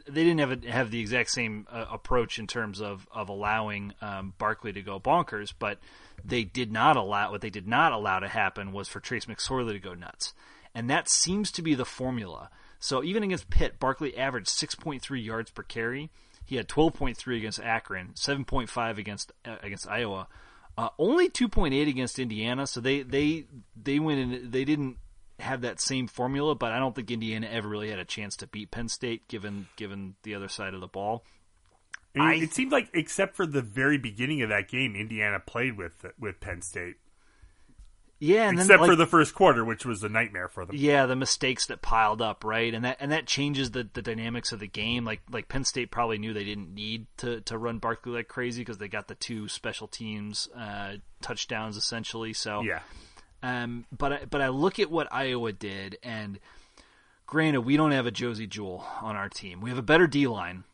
[0.09, 3.95] they didn't have a, have the exact same uh, approach in terms of of allowing
[4.01, 5.79] um, Barkley to go bonkers, but
[6.25, 9.73] they did not allow what they did not allow to happen was for Trace McSorley
[9.73, 10.35] to go nuts,
[10.75, 12.51] and that seems to be the formula.
[12.79, 16.11] So even against Pitt, Barkley averaged 6.3 yards per carry.
[16.45, 20.27] He had 12.3 against Akron, 7.5 against uh, against Iowa,
[20.79, 22.67] uh, only 2.8 against Indiana.
[22.67, 23.47] So they they
[23.81, 24.51] they went in.
[24.51, 24.97] They didn't
[25.39, 28.47] have that same formula, but I don't think Indiana ever really had a chance to
[28.47, 31.25] beat Penn State given given the other side of the ball.
[32.19, 36.05] I- it seemed like, except for the very beginning of that game, Indiana played with
[36.19, 36.97] with Penn State,
[38.23, 40.77] Yeah, and then except like, for the first quarter, which was a nightmare for them.
[40.77, 42.73] yeah, the mistakes that piled up, right?
[42.75, 45.07] And that and that changes the, the dynamics of the game.
[45.07, 48.61] Like like Penn State probably knew they didn't need to, to run Barkley like crazy
[48.61, 52.35] because they got the two special teams uh, touchdowns essentially.
[52.35, 52.81] So Yeah,
[53.43, 56.39] Um, but I, but I look at what Iowa did, and
[57.27, 59.63] granted, we don't have a Josey Jewell on our team.
[59.63, 60.65] We have a better D line.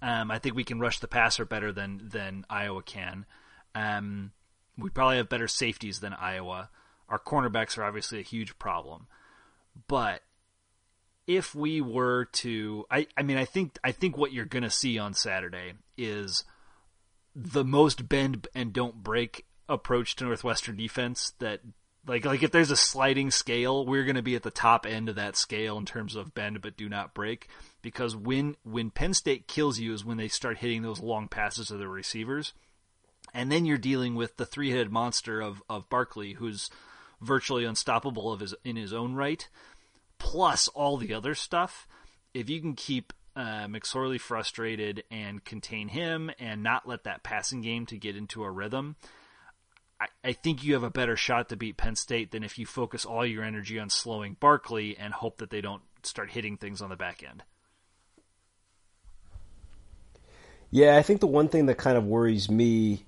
[0.00, 3.26] Um, I think we can rush the passer better than than Iowa can.
[3.74, 4.32] Um,
[4.78, 6.70] we probably have better safeties than Iowa.
[7.08, 9.06] Our cornerbacks are obviously a huge problem,
[9.88, 10.22] but
[11.26, 14.70] if we were to, I, I mean, I think I think what you're going to
[14.70, 16.44] see on Saturday is
[17.34, 21.60] the most bend and don't break approach to Northwestern defense that
[22.06, 25.08] like like if there's a sliding scale, we're going to be at the top end
[25.08, 27.48] of that scale in terms of bend but do not break
[27.82, 31.68] because when when Penn State kills you is when they start hitting those long passes
[31.68, 32.54] to the receivers.
[33.34, 36.70] And then you're dealing with the three-headed monster of of Barkley who's
[37.20, 39.48] virtually unstoppable of his in his own right
[40.18, 41.86] plus all the other stuff.
[42.34, 47.62] If you can keep uh, McSorley frustrated and contain him and not let that passing
[47.62, 48.96] game to get into a rhythm,
[50.00, 52.66] I, I think you have a better shot to beat Penn State than if you
[52.66, 56.82] focus all your energy on slowing Barkley and hope that they don't start hitting things
[56.82, 57.42] on the back end.
[60.70, 63.04] Yeah, I think the one thing that kind of worries me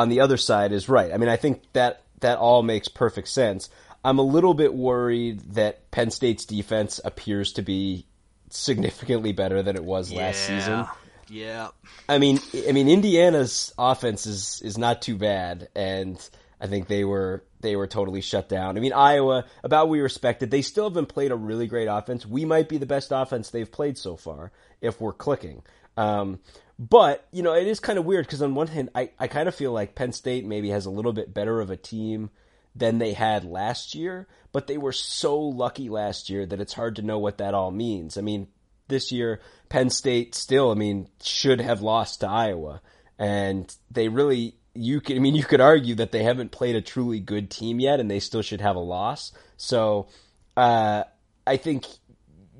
[0.00, 1.12] on the other side is right.
[1.12, 3.68] I mean, I think that that all makes perfect sense.
[4.02, 8.06] I'm a little bit worried that Penn State's defense appears to be
[8.48, 10.86] significantly better than it was last season.
[11.28, 11.68] Yeah.
[12.08, 16.16] I mean, I mean, Indiana's offense is is not too bad, and
[16.58, 18.78] I think they were they were totally shut down.
[18.78, 22.24] I mean, Iowa, about we respected, they still haven't played a really great offense.
[22.24, 25.62] We might be the best offense they've played so far if we're clicking.
[25.98, 26.40] Um,
[26.80, 29.48] but you know, it is kind of weird because on one hand, I I kind
[29.48, 32.30] of feel like Penn State maybe has a little bit better of a team
[32.74, 36.96] than they had last year, but they were so lucky last year that it's hard
[36.96, 38.16] to know what that all means.
[38.16, 38.48] I mean,
[38.88, 42.80] this year, Penn State still, I mean, should have lost to Iowa.
[43.18, 46.80] And they really, you could, I mean, you could argue that they haven't played a
[46.80, 49.32] truly good team yet and they still should have a loss.
[49.56, 50.08] So,
[50.56, 51.04] uh,
[51.46, 51.86] I think,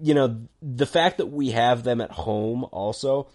[0.02, 3.28] you know, the fact that we have them at home also,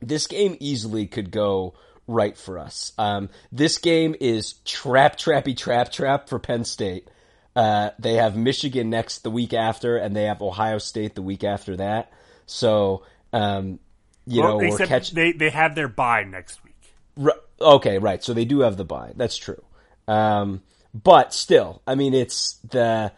[0.00, 1.74] this game easily could go
[2.06, 2.92] right for us.
[2.98, 7.08] Um, this game is trap, trappy, trap, trap for Penn State.
[7.54, 11.44] Uh, they have Michigan next the week after, and they have Ohio State the week
[11.44, 12.12] after that.
[12.46, 13.78] So, um,
[14.26, 16.76] you well, know, we're catch- they they have their bye next week.
[17.20, 18.22] R- okay, right.
[18.22, 19.12] So they do have the buy.
[19.16, 19.62] That's true.
[20.06, 20.62] Um,
[20.94, 23.12] but still, I mean, it's the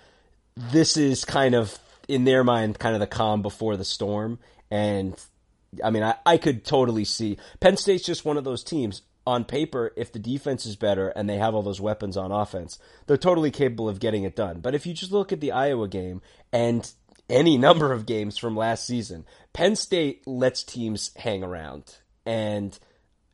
[0.56, 4.38] this is kind of in their mind, kind of the calm before the storm.
[4.70, 5.14] And
[5.82, 9.02] I mean, I, I could totally see Penn State's just one of those teams.
[9.26, 12.78] On paper, if the defense is better and they have all those weapons on offense,
[13.06, 14.60] they're totally capable of getting it done.
[14.60, 16.90] But if you just look at the Iowa game and
[17.28, 21.98] any number of games from last season, Penn State lets teams hang around.
[22.24, 22.76] And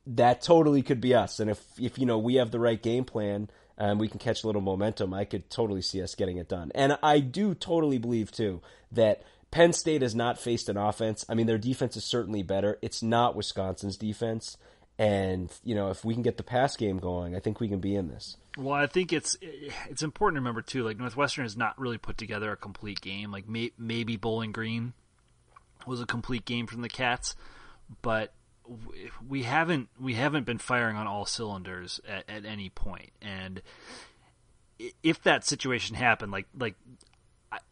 [0.07, 1.40] that totally could be us.
[1.40, 4.42] And if if you know we have the right game plan and we can catch
[4.42, 6.70] a little momentum, I could totally see us getting it done.
[6.75, 9.22] And I do totally believe too that
[9.57, 11.25] Penn State has not faced an offense.
[11.31, 12.79] I mean, their defense is certainly better.
[12.83, 14.59] It's not Wisconsin's defense.
[14.99, 17.81] And you know, if we can get the pass game going, I think we can
[17.81, 18.37] be in this.
[18.59, 19.35] Well, I think it's
[19.88, 20.85] it's important to remember too.
[20.85, 23.33] Like Northwestern has not really put together a complete game.
[23.33, 24.92] Like may, maybe Bowling Green
[25.87, 27.35] was a complete game from the Cats,
[28.03, 28.35] but
[29.27, 33.11] we haven't we haven't been firing on all cylinders at, at any point.
[33.23, 33.62] And
[35.03, 36.75] if that situation happened, like like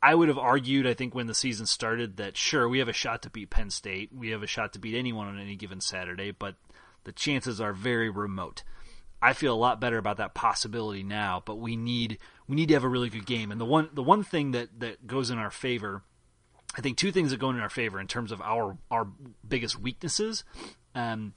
[0.03, 2.93] I would have argued, I think, when the season started, that sure we have a
[2.93, 5.81] shot to beat Penn State, we have a shot to beat anyone on any given
[5.81, 6.57] Saturday, but
[7.05, 8.63] the chances are very remote.
[9.21, 12.75] I feel a lot better about that possibility now, but we need we need to
[12.75, 13.51] have a really good game.
[13.51, 16.03] And the one the one thing that, that goes in our favor,
[16.77, 19.09] I think two things that go in our favor in terms of our our
[19.47, 20.45] biggest weaknesses.
[20.95, 21.33] Um,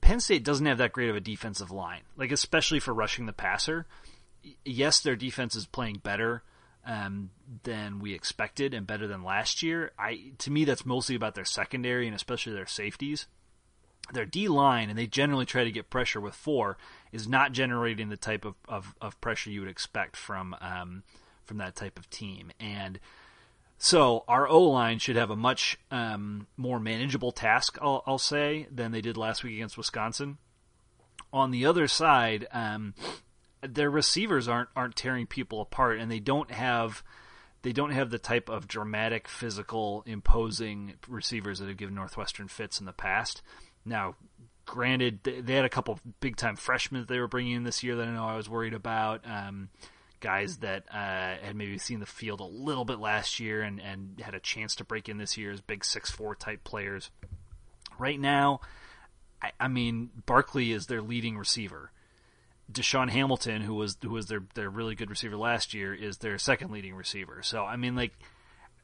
[0.00, 3.32] Penn State doesn't have that great of a defensive line, like especially for rushing the
[3.32, 3.86] passer.
[4.64, 6.42] Yes, their defense is playing better
[6.86, 7.30] um,
[7.64, 9.92] than we expected and better than last year.
[9.98, 13.26] I to me that's mostly about their secondary and especially their safeties
[14.12, 16.76] their D line, and they generally try to get pressure with four,
[17.12, 21.02] is not generating the type of, of, of pressure you would expect from um,
[21.44, 22.50] from that type of team.
[22.60, 22.98] And
[23.78, 28.66] so our O line should have a much um, more manageable task, I'll, I'll, say,
[28.70, 30.38] than they did last week against Wisconsin.
[31.32, 32.94] On the other side, um,
[33.62, 37.02] their receivers aren't aren't tearing people apart, and they don't have
[37.62, 42.78] they don't have the type of dramatic, physical, imposing receivers that have given Northwestern fits
[42.78, 43.42] in the past.
[43.84, 44.14] Now,
[44.64, 47.96] granted, they had a couple big time freshmen that they were bringing in this year
[47.96, 49.22] that I know I was worried about.
[49.28, 49.70] Um,
[50.20, 54.20] guys that uh, had maybe seen the field a little bit last year and, and
[54.20, 57.10] had a chance to break in this year as big six four type players.
[57.98, 58.60] Right now,
[59.42, 61.92] I, I mean, Barkley is their leading receiver.
[62.70, 66.38] DaeSean Hamilton, who was who was their their really good receiver last year, is their
[66.38, 67.42] second leading receiver.
[67.42, 68.12] So I mean, like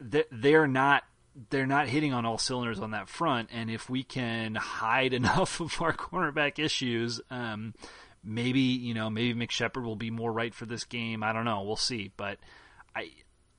[0.01, 1.05] they they're not
[1.51, 3.51] they're not hitting on all cylinders on that front.
[3.53, 7.75] And if we can hide enough of our cornerback issues, um,
[8.23, 11.23] maybe you know maybe Mick Sheppard will be more right for this game.
[11.23, 11.63] I don't know.
[11.63, 12.11] We'll see.
[12.17, 12.39] But
[12.95, 13.11] I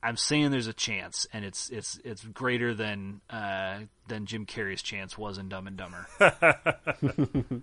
[0.02, 4.82] I'm saying there's a chance, and it's it's it's greater than uh, than Jim Carrey's
[4.82, 7.62] chance was in Dumb and Dumber.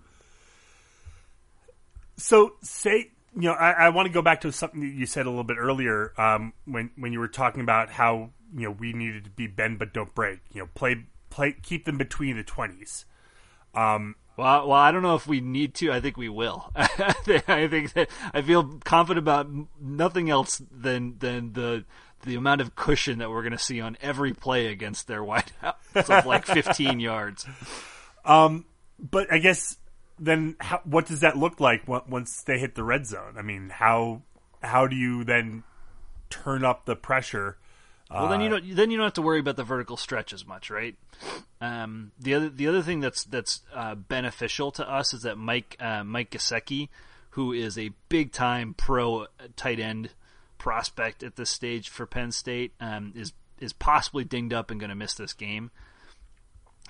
[2.16, 5.26] So say you know I, I want to go back to something that you said
[5.26, 8.92] a little bit earlier um, when when you were talking about how you know we
[8.92, 10.40] needed to be bend but don't break.
[10.52, 13.04] You know, play play keep them between the twenties.
[13.74, 15.92] Um, well, well, I don't know if we need to.
[15.92, 16.70] I think we will.
[16.74, 19.48] I think that I feel confident about
[19.80, 21.84] nothing else than than the
[22.24, 26.10] the amount of cushion that we're going to see on every play against their wideouts
[26.10, 27.46] of like 15 yards.
[28.24, 28.64] Um,
[28.98, 29.76] but I guess
[30.18, 33.34] then how, what does that look like once they hit the red zone?
[33.36, 34.22] I mean, how
[34.62, 35.64] how do you then
[36.30, 37.58] turn up the pressure?
[38.10, 40.32] Well, then you uh, don't then you don't have to worry about the vertical stretch
[40.32, 40.94] as much, right?
[41.60, 45.76] Um, the other the other thing that's that's uh, beneficial to us is that Mike
[45.80, 46.90] uh, Mike Gesicki,
[47.30, 50.10] who is a big time pro tight end
[50.58, 54.90] prospect at this stage for Penn State, um, is is possibly dinged up and going
[54.90, 55.70] to miss this game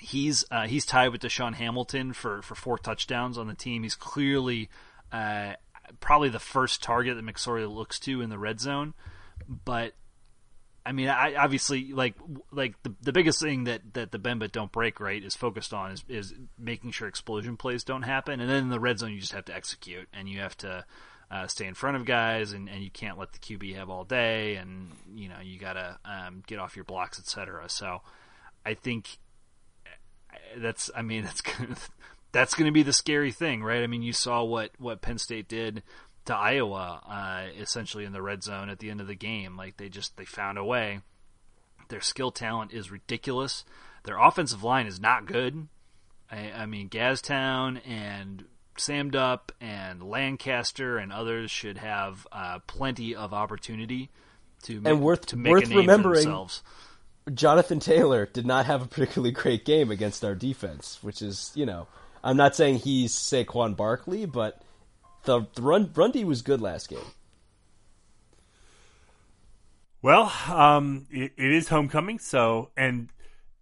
[0.01, 3.83] he's uh, he's tied with DaeSean Hamilton for, for four touchdowns on the team.
[3.83, 4.69] He's clearly
[5.13, 5.55] uh,
[6.01, 8.95] probably the first target that McSorley looks to in the red zone.
[9.49, 9.95] But
[10.87, 12.15] I mean, I obviously like
[12.53, 15.73] like the the biggest thing that, that the bend but don't break right is focused
[15.73, 19.13] on is is making sure explosion plays don't happen, and then in the red zone
[19.13, 20.85] you just have to execute and you have to.
[21.31, 24.05] Uh, stay in front of guys, and, and you can't let the QB have all
[24.05, 27.65] day, and you know you gotta um, get off your blocks, etc.
[27.69, 28.03] So,
[28.65, 29.17] I think
[30.57, 31.77] that's I mean that's gonna,
[32.33, 33.83] that's going to be the scary thing, right?
[33.83, 35.83] I mean, you saw what what Penn State did
[36.27, 39.57] to Iowa, uh, essentially in the red zone at the end of the game.
[39.57, 41.01] Like they just they found a way.
[41.89, 43.65] Their skill talent is ridiculous.
[44.05, 45.69] Their offensive line is not good.
[46.31, 48.45] I, I mean, Gaztown and
[48.77, 54.11] Samdup and Lancaster and others should have uh, plenty of opportunity
[54.65, 56.63] to and worth to make worth a name remembering, for themselves.
[57.33, 61.65] Jonathan Taylor did not have a particularly great game against our defense, which is, you
[61.65, 61.87] know,
[62.23, 64.61] I'm not saying he's Saquon Barkley, but
[65.25, 66.99] the, the run Rundy was good last game.
[70.03, 73.09] Well, um, it, it is homecoming, so and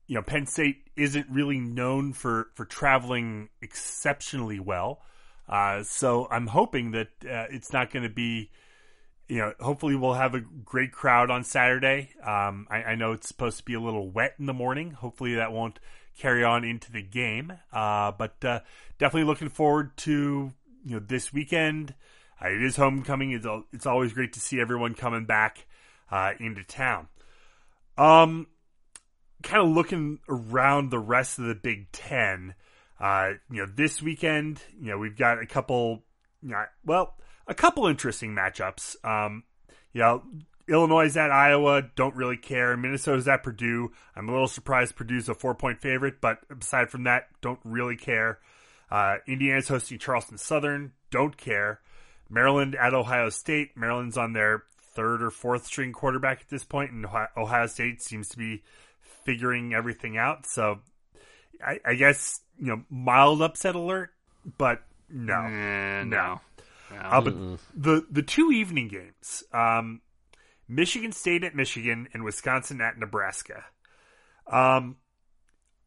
[0.08, 5.02] you know Penn State isn't really known for for traveling exceptionally well,
[5.48, 8.50] uh, so I'm hoping that uh, it's not going to be
[9.32, 12.10] you know, hopefully we'll have a great crowd on Saturday.
[12.22, 14.90] Um, I, I, know it's supposed to be a little wet in the morning.
[14.90, 15.78] Hopefully that won't
[16.18, 17.50] carry on into the game.
[17.72, 18.60] Uh, but uh,
[18.98, 20.52] definitely looking forward to
[20.84, 21.94] you know this weekend.
[22.44, 23.32] Uh, it is homecoming.
[23.32, 25.64] It's it's always great to see everyone coming back
[26.10, 27.08] uh, into town.
[27.96, 28.48] Um,
[29.42, 32.52] kind of looking around the rest of the Big Ten.
[33.00, 36.02] Uh, you know, this weekend, you know, we've got a couple.
[36.42, 37.14] You know, well
[37.46, 38.96] a couple interesting matchups.
[39.04, 39.44] Um,
[39.92, 40.22] you know,
[40.68, 41.82] Illinois is at Iowa.
[41.96, 42.76] Don't really care.
[42.76, 43.92] Minnesota's at Purdue.
[44.16, 47.96] I'm a little surprised Purdue's a four point favorite, but aside from that, don't really
[47.96, 48.38] care.
[48.90, 50.92] Uh, Indiana's hosting Charleston Southern.
[51.10, 51.80] Don't care.
[52.28, 53.76] Maryland at Ohio State.
[53.76, 58.28] Maryland's on their third or fourth string quarterback at this point, and Ohio State seems
[58.30, 58.62] to be
[59.24, 60.46] figuring everything out.
[60.46, 60.80] So,
[61.64, 64.10] I, I guess you know, mild upset alert,
[64.58, 66.40] but no, mm, no.
[67.00, 67.34] Uh, but
[67.74, 70.00] the the two evening games, um,
[70.68, 73.64] Michigan State at Michigan and Wisconsin at Nebraska.
[74.46, 74.96] Um,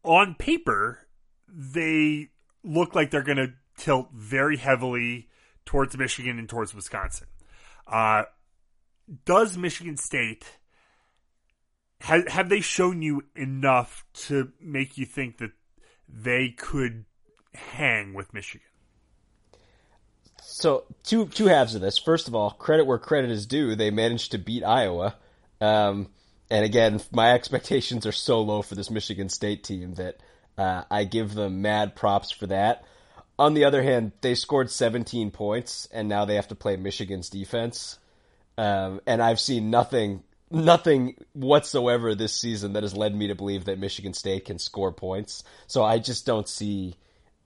[0.02, 1.06] on paper,
[1.48, 2.30] they
[2.64, 5.28] look like they're going to tilt very heavily
[5.64, 7.26] towards Michigan and towards Wisconsin.
[7.86, 8.24] Uh,
[9.24, 10.58] does Michigan State
[12.00, 15.52] have have they shown you enough to make you think that
[16.08, 17.04] they could
[17.54, 18.66] hang with Michigan?
[20.56, 21.98] So two two halves of this.
[21.98, 23.74] First of all, credit where credit is due.
[23.74, 25.14] They managed to beat Iowa.
[25.60, 26.08] Um,
[26.50, 30.16] and again, my expectations are so low for this Michigan State team that
[30.56, 32.84] uh, I give them mad props for that.
[33.38, 37.28] On the other hand, they scored 17 points, and now they have to play Michigan's
[37.28, 37.98] defense.
[38.56, 43.66] Um, and I've seen nothing nothing whatsoever this season that has led me to believe
[43.66, 45.44] that Michigan State can score points.
[45.66, 46.96] So I just don't see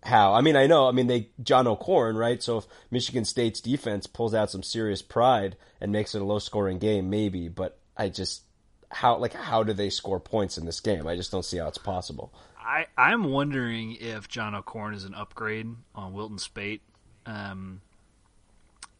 [0.03, 0.34] how.
[0.34, 0.88] I mean, I know.
[0.88, 2.42] I mean, they John O'Korn, right?
[2.42, 6.38] So if Michigan State's defense pulls out some serious pride and makes it a low
[6.38, 7.48] scoring game, maybe.
[7.48, 8.42] But I just
[8.90, 11.07] how like how do they score points in this game?
[11.07, 12.32] I just don't see how it's possible.
[12.59, 16.80] I I'm wondering if John O'Korn is an upgrade on Wilton Speight.
[17.26, 17.82] Um,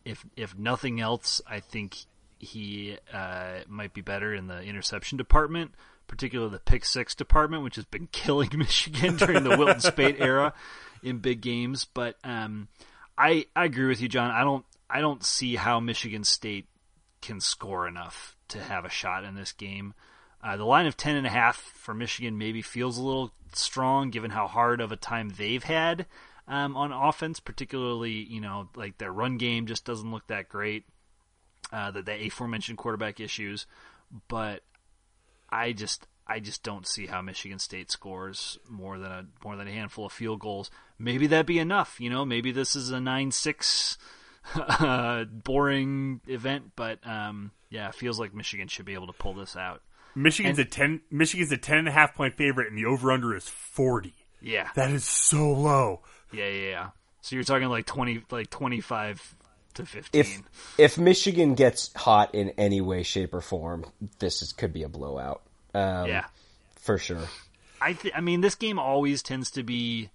[0.05, 1.97] if if nothing else, I think
[2.39, 5.73] he uh, might be better in the interception department,
[6.07, 10.53] particularly the pick six department, which has been killing Michigan during the Wilton Speight era
[11.03, 11.85] in big games.
[11.85, 12.69] But um,
[13.17, 14.31] I I agree with you, John.
[14.31, 16.67] I don't I don't see how Michigan State
[17.21, 19.95] can score enough to have a shot in this game.
[20.43, 24.11] Uh, the line of ten and a half for Michigan maybe feels a little strong,
[24.11, 26.07] given how hard of a time they've had
[26.49, 30.85] um, on offense, particularly you know like their run game just doesn't look that great
[31.73, 33.67] uh, the, the aforementioned quarterback issues,
[34.29, 34.63] but
[35.51, 39.67] I just I just don't see how Michigan State scores more than a more than
[39.67, 40.71] a handful of field goals.
[40.97, 42.01] Maybe that'd be enough.
[42.01, 43.99] You know, maybe this is a nine six
[44.55, 49.35] uh, boring event, but um, yeah, it feels like Michigan should be able to pull
[49.35, 49.83] this out.
[50.15, 51.01] Michigan's and, a ten.
[51.11, 54.15] Michigan's a ten and a half point favorite, and the over under is forty.
[54.41, 56.03] Yeah, that is so low.
[56.33, 56.91] Yeah, yeah, yeah.
[57.23, 59.35] So you're talking like twenty, like twenty five
[59.75, 60.21] to 15.
[60.21, 60.43] If
[60.79, 63.85] if Michigan gets hot in any way, shape, or form,
[64.21, 65.43] this is, could be a blowout.
[65.75, 66.27] Um, yeah,
[66.77, 67.29] for sure.
[67.81, 70.11] I th- I mean, this game always tends to be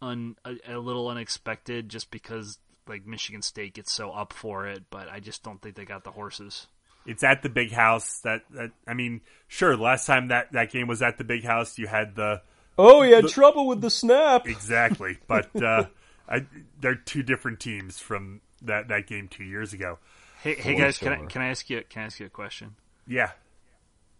[0.00, 4.84] un- a, a, little unexpected, just because like Michigan State gets so up for it.
[4.90, 6.66] But I just don't think they got the horses.
[7.06, 8.20] It's at the big house.
[8.20, 9.76] That, that I mean, sure.
[9.76, 12.42] Last time that that game was at the big house, you had the
[12.76, 14.46] oh, he had the, trouble with the snap.
[14.46, 15.54] Exactly, but.
[15.62, 15.84] uh
[16.28, 16.46] I,
[16.80, 19.98] they're two different teams from that that game two years ago.
[20.42, 21.10] Hey, hey guys, sure.
[21.14, 22.76] can I can I ask you can I ask you a question?
[23.06, 23.30] Yeah.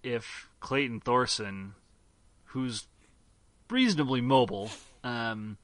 [0.03, 1.75] If Clayton Thorson,
[2.47, 2.87] who's
[3.71, 4.71] reasonably mobile,
[5.05, 5.57] um,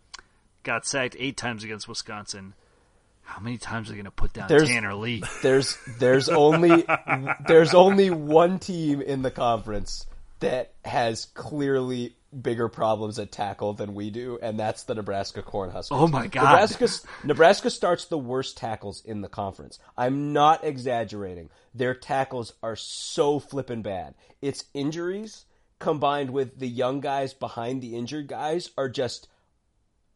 [0.62, 2.54] got sacked eight times against Wisconsin,
[3.24, 5.22] how many times are they going to put down there's, Tanner Lee?
[5.42, 6.84] There's there's only
[7.46, 10.06] there's only one team in the conference
[10.40, 15.88] that has clearly bigger problems at tackle than we do, and that's the Nebraska Cornhuskers.
[15.90, 16.44] Oh my god!
[16.44, 16.88] Nebraska,
[17.24, 19.78] Nebraska starts the worst tackles in the conference.
[19.96, 21.50] I'm not exaggerating.
[21.74, 24.14] Their tackles are so flippin' bad.
[24.42, 25.44] It's injuries
[25.78, 29.28] combined with the young guys behind the injured guys are just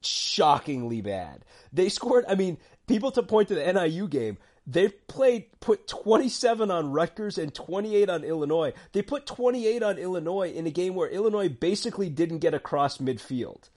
[0.01, 1.45] shockingly bad.
[1.73, 2.25] They scored.
[2.29, 4.39] I mean, people to point to the NIU game.
[4.71, 8.75] They played put 27 on Rutgers and 28 on Illinois.
[8.93, 13.71] They put 28 on Illinois in a game where Illinois basically didn't get across midfield.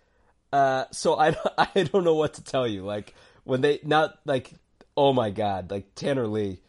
[0.52, 2.84] Uh, so I I don't know what to tell you.
[2.84, 3.16] Like
[3.46, 4.52] when they not like
[4.98, 6.60] oh my god, like Tanner Lee,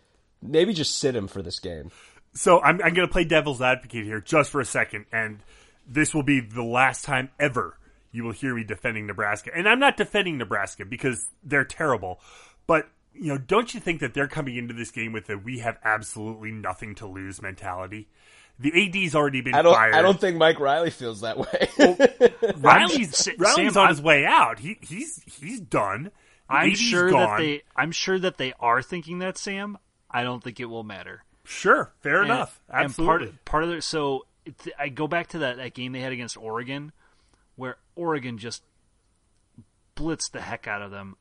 [0.40, 1.90] maybe just sit him for this game.
[2.32, 5.40] So I'm I'm to play devil's advocate here just for a second, and
[5.84, 7.76] this will be the last time ever
[8.12, 9.50] you will hear me defending Nebraska.
[9.52, 12.20] And I'm not defending Nebraska because they're terrible,
[12.68, 15.58] but you know, don't you think that they're coming into this game with a "we
[15.60, 18.08] have absolutely nothing to lose" mentality?
[18.58, 19.94] The AD's already been I don't, fired.
[19.94, 21.68] I don't think Mike Riley feels that way.
[21.78, 21.96] well,
[22.58, 24.58] Riley's, Riley's on his way out.
[24.58, 26.10] He, he's he's done.
[26.48, 27.20] The I'm AD's sure gone.
[27.20, 27.62] that they.
[27.76, 29.78] I'm sure that they are thinking that, Sam.
[30.10, 31.24] I don't think it will matter.
[31.44, 32.60] Sure, fair and, enough.
[32.70, 33.26] Absolutely.
[33.28, 33.82] And part, part of it.
[33.82, 34.26] So
[34.78, 36.92] I go back to that that game they had against Oregon,
[37.56, 38.62] where Oregon just
[39.96, 41.16] blitzed the heck out of them.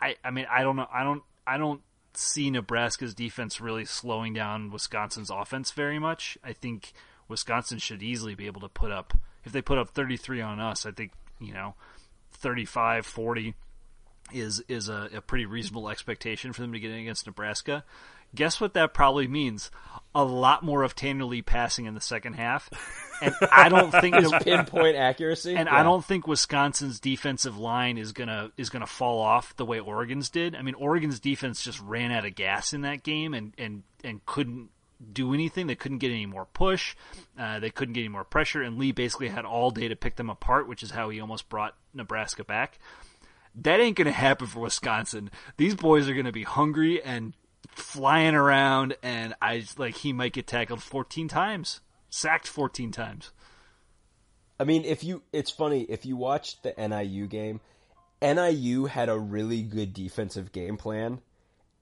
[0.00, 0.88] I, I mean, I don't know.
[0.92, 1.22] I don't.
[1.46, 1.82] I don't
[2.14, 6.38] see Nebraska's defense really slowing down Wisconsin's offense very much.
[6.44, 6.92] I think
[7.28, 9.14] Wisconsin should easily be able to put up
[9.44, 11.74] if they put up 33 on us, I think, you know,
[12.32, 13.54] 35, 40
[14.32, 17.84] is is a, a pretty reasonable expectation for them to get in against Nebraska.
[18.34, 19.70] Guess what that probably means?
[20.14, 22.70] A lot more of Tanner Lee passing in the second half.
[23.20, 25.54] And I don't think his pinpoint accuracy.
[25.56, 25.80] And yeah.
[25.80, 30.30] I don't think Wisconsin's defensive line is gonna is gonna fall off the way Oregon's
[30.30, 30.54] did.
[30.54, 34.24] I mean, Oregon's defense just ran out of gas in that game and and and
[34.26, 34.70] couldn't
[35.12, 35.66] do anything.
[35.66, 36.94] They couldn't get any more push.
[37.38, 38.62] Uh, they couldn't get any more pressure.
[38.62, 41.48] And Lee basically had all day to pick them apart, which is how he almost
[41.48, 42.78] brought Nebraska back.
[43.54, 45.30] That ain't going to happen for Wisconsin.
[45.56, 47.34] These boys are going to be hungry and
[47.76, 53.30] flying around, and I like he might get tackled 14 times, sacked 14 times.
[54.58, 57.60] I mean, if you, it's funny if you watch the NIU game.
[58.22, 61.20] NIU had a really good defensive game plan,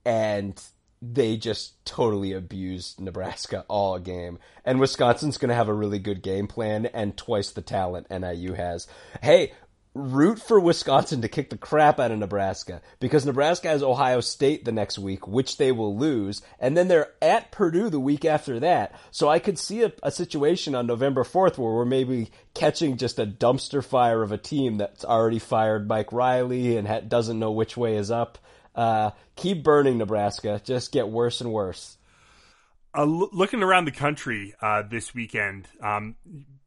[0.03, 0.61] and
[1.01, 4.39] they just totally abused Nebraska all game.
[4.63, 8.53] And Wisconsin's going to have a really good game plan and twice the talent NIU
[8.53, 8.87] has.
[9.21, 9.53] Hey,
[9.93, 14.65] root for Wisconsin to kick the crap out of Nebraska because Nebraska has Ohio State
[14.65, 18.59] the next week, which they will lose, and then they're at Purdue the week after
[18.59, 18.95] that.
[19.11, 23.19] So I could see a, a situation on November 4th where we're maybe catching just
[23.19, 27.51] a dumpster fire of a team that's already fired Mike Riley and ha- doesn't know
[27.51, 28.39] which way is up.
[28.75, 30.59] Uh, keep burning Nebraska.
[30.63, 31.97] Just get worse and worse.
[32.95, 36.15] Uh, looking around the country uh, this weekend, um,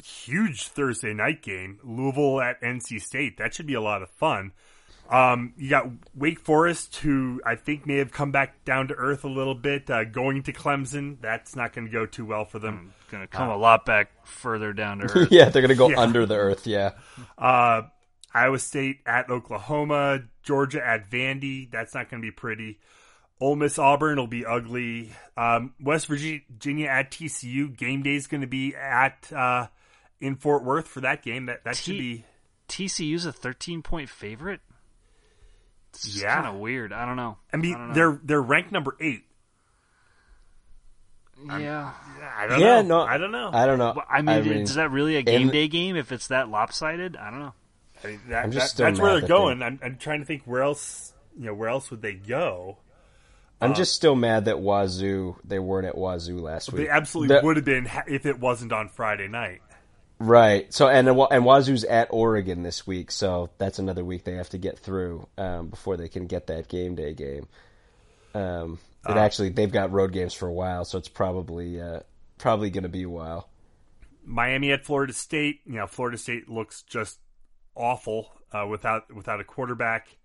[0.02, 3.38] huge Thursday night game, Louisville at NC State.
[3.38, 4.52] That should be a lot of fun.
[5.08, 9.24] Um, you got Wake Forest, who I think may have come back down to earth
[9.24, 11.20] a little bit, uh, going to Clemson.
[11.20, 12.92] That's not going to go too well for them.
[13.10, 15.28] Going to come uh, a lot back further down to earth.
[15.30, 16.00] yeah, they're going to go yeah.
[16.00, 16.66] under the earth.
[16.66, 16.92] Yeah.
[17.38, 17.82] Uh,
[18.34, 21.70] Iowa State at Oklahoma, Georgia at Vandy.
[21.70, 22.80] That's not going to be pretty.
[23.40, 25.10] Ole Miss Auburn will be ugly.
[25.36, 27.76] Um, West Virginia at TCU.
[27.76, 29.66] Game day is going to be at uh,
[30.20, 31.46] in Fort Worth for that game.
[31.46, 32.24] That that T- should be
[32.68, 34.60] TCU's a 13 point favorite.
[35.90, 36.92] It's yeah, kind of weird.
[36.92, 37.36] I don't know.
[37.52, 39.24] I mean, I they're they're ranked number eight.
[41.46, 41.94] Yeah, I'm,
[42.38, 43.00] I don't yeah, know.
[43.00, 43.50] no, I don't know.
[43.52, 44.02] I don't know.
[44.08, 47.16] I mean, I mean is that really a game day game if it's that lopsided?
[47.16, 47.54] I don't know.
[48.02, 49.58] I mean, that, that, that's where they're going.
[49.58, 49.66] They...
[49.66, 51.12] I'm, I'm trying to think where else.
[51.38, 52.78] You know, where else would they go?
[53.60, 56.86] I'm uh, just still mad that Wazoo they weren't at Wazoo last week.
[56.86, 59.62] They absolutely the, would have been if it wasn't on Friday night.
[60.18, 60.72] Right.
[60.72, 64.58] So and and Wazoo's at Oregon this week, so that's another week they have to
[64.58, 67.48] get through um, before they can get that game day game.
[68.34, 68.78] Um,
[69.08, 72.00] it uh, actually they've got road games for a while, so it's probably uh,
[72.38, 73.48] probably going to be a while.
[74.24, 75.60] Miami at Florida State.
[75.64, 77.18] You know, Florida State looks just
[77.74, 80.16] awful uh, without without a quarterback.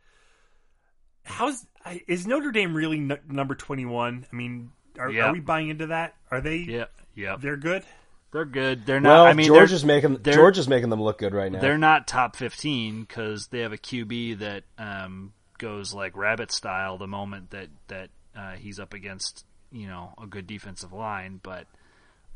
[1.24, 1.66] How's
[2.08, 4.26] is Notre Dame really n- number twenty one?
[4.32, 5.26] I mean, are, yep.
[5.28, 6.16] are, we buying into that?
[6.30, 6.58] Are they?
[6.58, 7.84] Yeah, yeah, they're good.
[8.32, 8.86] They're good.
[8.86, 9.10] They're not.
[9.10, 11.60] Well, I mean, George is making George is making them look good right now.
[11.60, 16.98] They're not top fifteen because they have a QB that um, goes like rabbit style
[16.98, 21.40] the moment that that uh, he's up against you know a good defensive line.
[21.44, 21.68] But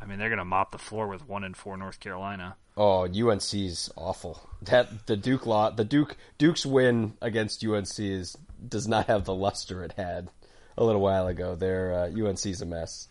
[0.01, 2.57] I mean, they're going to mop the floor with one and four North Carolina.
[2.77, 4.49] Oh, UNC's awful.
[4.63, 8.35] That the Duke lot, the Duke Duke's win against UNC is
[8.67, 10.29] does not have the luster it had
[10.77, 11.55] a little while ago.
[11.55, 13.07] Their uh, UNC's a mess.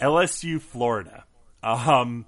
[0.00, 1.24] LSU, Florida.
[1.62, 2.26] Um,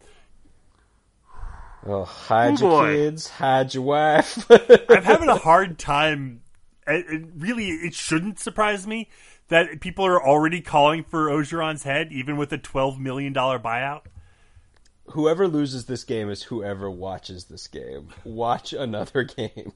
[1.85, 4.49] oh, hide oh your kids, hide your wife.
[4.89, 6.43] I'm having a hard time.
[6.87, 9.09] It, it really, it shouldn't surprise me
[9.49, 14.03] that people are already calling for Orgeron's head, even with a $12 million buyout.
[15.11, 18.09] Whoever loses this game is whoever watches this game.
[18.25, 19.73] Watch another game.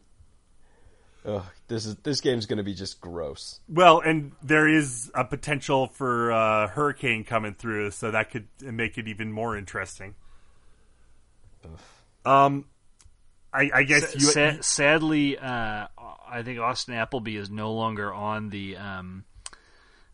[1.25, 3.61] Ugh, this is this game's going to be just gross.
[3.69, 8.97] Well, and there is a potential for uh, hurricane coming through, so that could make
[8.97, 10.15] it even more interesting.
[12.25, 12.65] Um,
[13.53, 15.89] I, I guess you, Sa- sadly, uh,
[16.29, 18.77] I think Austin Appleby is no longer on the.
[18.77, 19.25] Um,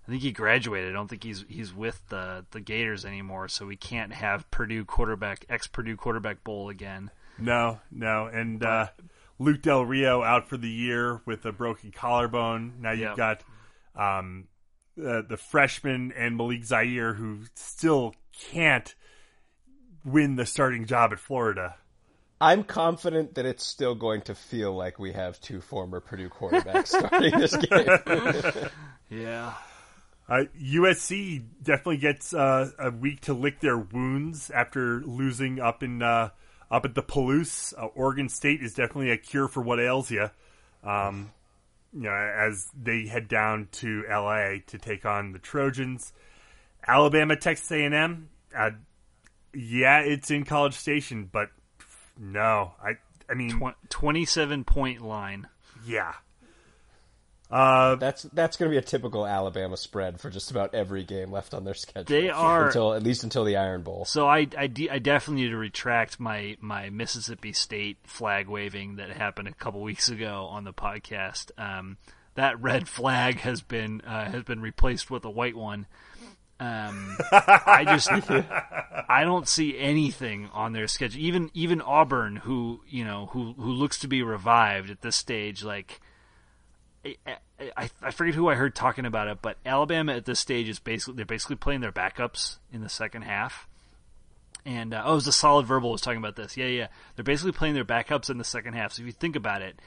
[0.07, 0.91] I think he graduated.
[0.91, 4.85] I don't think he's he's with the the Gators anymore, so we can't have Purdue
[4.85, 7.11] quarterback ex Purdue quarterback bowl again.
[7.39, 8.89] No, no, and uh,
[9.39, 12.75] Luke Del Rio out for the year with a broken collarbone.
[12.81, 13.17] Now you've yep.
[13.17, 13.43] got
[13.97, 14.47] um,
[14.99, 18.15] uh, the freshman and Malik Zaire, who still
[18.53, 18.95] can't
[20.05, 21.75] win the starting job at Florida.
[22.41, 26.89] I'm confident that it's still going to feel like we have two former Purdue quarterbacks
[26.89, 28.69] starting this game.
[29.11, 29.55] yeah.
[30.29, 36.03] Uh, USC definitely gets uh, a week to lick their wounds after losing up in
[36.03, 36.31] uh,
[36.71, 37.73] up at the Palouse.
[37.79, 40.31] Uh, Oregon State is definitely a cure for what ails you.
[40.83, 41.33] Um,
[41.93, 46.13] you know, as they head down to LA to take on the Trojans.
[46.87, 48.29] Alabama, Texas A&M.
[48.57, 48.71] Uh,
[49.55, 51.51] yeah, it's in College Station, but
[52.19, 52.97] no, I
[53.31, 55.49] I mean Tw- twenty-seven point line.
[55.87, 56.13] Yeah,
[57.51, 61.31] uh, that's that's going to be a typical Alabama spread for just about every game
[61.31, 62.05] left on their schedule.
[62.05, 64.05] They are until at least until the Iron Bowl.
[64.05, 68.97] So I, I, de- I definitely need to retract my, my Mississippi State flag waving
[68.97, 71.53] that happened a couple weeks ago on the podcast.
[71.57, 71.99] Um,
[72.35, 75.87] that red flag has been uh, has been replaced with a white one.
[76.59, 81.21] Um, I just I don't see anything on their schedule.
[81.21, 85.63] Even even Auburn, who you know who who looks to be revived at this stage,
[85.63, 86.01] like
[87.77, 90.79] I, I forget who I heard talking about it, but Alabama at this stage is
[90.79, 93.69] basically they're basically playing their backups in the second half.
[94.65, 96.57] And uh, oh, it was a solid verbal was talking about this.
[96.57, 98.93] Yeah, yeah, they're basically playing their backups in the second half.
[98.93, 99.79] So if you think about it,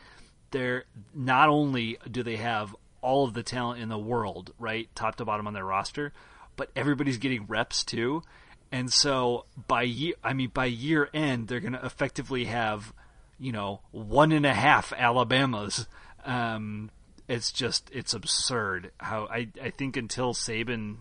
[0.51, 5.15] they're not only do they have all of the talent in the world, right, top
[5.17, 6.13] to bottom on their roster,
[6.55, 8.23] but everybody's getting reps too.
[8.71, 12.93] And so by year, I mean by year end, they're going to effectively have
[13.39, 15.87] you know, one and a half Alabamas.
[16.25, 16.91] Um,
[17.29, 20.97] it's just it's absurd how I I think until Saban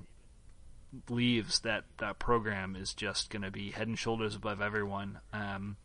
[1.08, 5.18] leaves that that program is just going to be head and shoulders above everyone.
[5.32, 5.76] Um,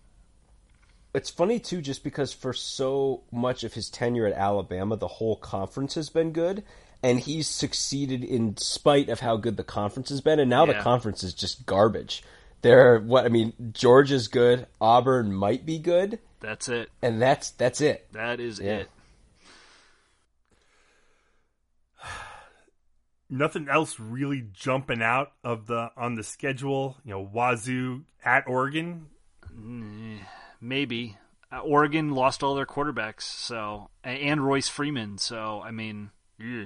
[1.13, 5.35] it's funny too, just because for so much of his tenure at Alabama, the whole
[5.35, 6.63] conference has been good,
[7.03, 10.73] and he's succeeded in spite of how good the conference has been, and now Yeah.
[10.73, 12.23] the conference is just garbage.
[12.61, 16.89] There, what I mean, Georgia's good, Auburn might be good, that's it.
[17.01, 18.07] and that's that's it.
[18.13, 18.77] That is Yeah.
[18.79, 18.89] it.
[23.33, 26.97] Nothing else really jumping out of the on the schedule.
[27.03, 29.07] You know, Wazoo at Oregon.
[30.61, 31.17] Maybe
[31.51, 35.17] uh, Oregon lost all their quarterbacks, so and Royce Freeman.
[35.17, 36.65] So I mean, yeah.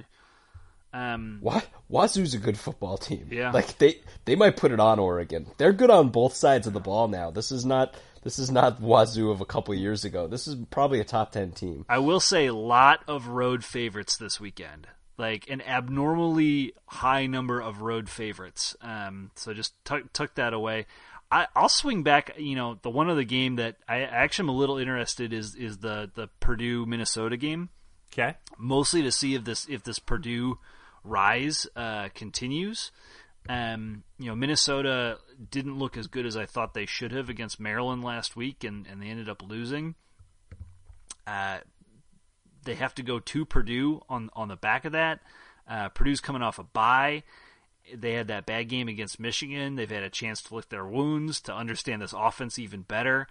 [0.92, 3.28] um, Wa- Wazoo's a good football team.
[3.30, 3.50] Yeah.
[3.50, 5.46] like they they might put it on Oregon.
[5.56, 7.30] They're good on both sides of the ball now.
[7.30, 7.94] This is not
[8.24, 10.26] this is not Wazoo of a couple years ago.
[10.26, 11.86] This is probably a top ten team.
[11.88, 14.86] I will say a lot of road favorites this weekend.
[15.18, 18.76] Like an abnormally high number of road favorites.
[18.80, 20.86] Um, so just tuck, tuck that away.
[21.30, 22.38] I, I'll swing back.
[22.38, 25.78] You know, the one other game that I actually am a little interested is is
[25.78, 27.68] the the Purdue Minnesota game.
[28.12, 28.36] Okay.
[28.56, 30.58] mostly to see if this if this Purdue
[31.04, 32.90] rise uh, continues.
[33.48, 35.18] Um, you know, Minnesota
[35.50, 38.86] didn't look as good as I thought they should have against Maryland last week, and,
[38.86, 39.94] and they ended up losing.
[41.26, 41.58] Uh,
[42.68, 45.20] they have to go to Purdue on on the back of that.
[45.66, 47.22] Uh, Purdue's coming off a bye.
[47.94, 49.76] They had that bad game against Michigan.
[49.76, 53.26] They've had a chance to lick their wounds to understand this offense even better.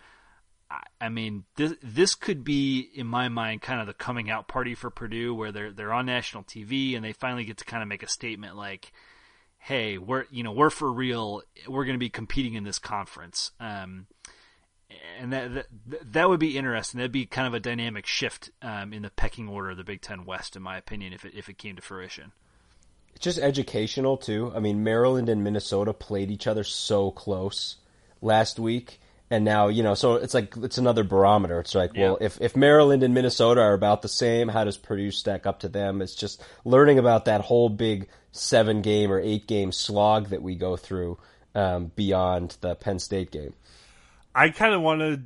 [0.71, 4.47] I- I mean, this this could be, in my mind, kind of the coming out
[4.47, 7.83] party for Purdue, where they're they're on national TV and they finally get to kind
[7.83, 8.91] of make a statement like,
[9.59, 11.43] "Hey, we're you know we're for real.
[11.67, 14.07] We're going to be competing in this conference." Um,
[15.19, 15.65] and that, that
[16.13, 16.97] that would be interesting.
[16.99, 20.01] That'd be kind of a dynamic shift um, in the pecking order of the Big
[20.01, 22.31] Ten West, in my opinion, if it if it came to fruition.
[23.15, 24.51] It's just educational too.
[24.55, 27.77] I mean, Maryland and Minnesota played each other so close
[28.21, 28.99] last week,
[29.29, 29.95] and now you know.
[29.95, 31.59] So it's like it's another barometer.
[31.59, 35.11] It's like, well, if if Maryland and Minnesota are about the same, how does Purdue
[35.11, 36.01] stack up to them?
[36.01, 40.55] It's just learning about that whole big seven game or eight game slog that we
[40.55, 41.17] go through
[41.55, 43.53] um, beyond the Penn State game.
[44.37, 45.21] I kind of want to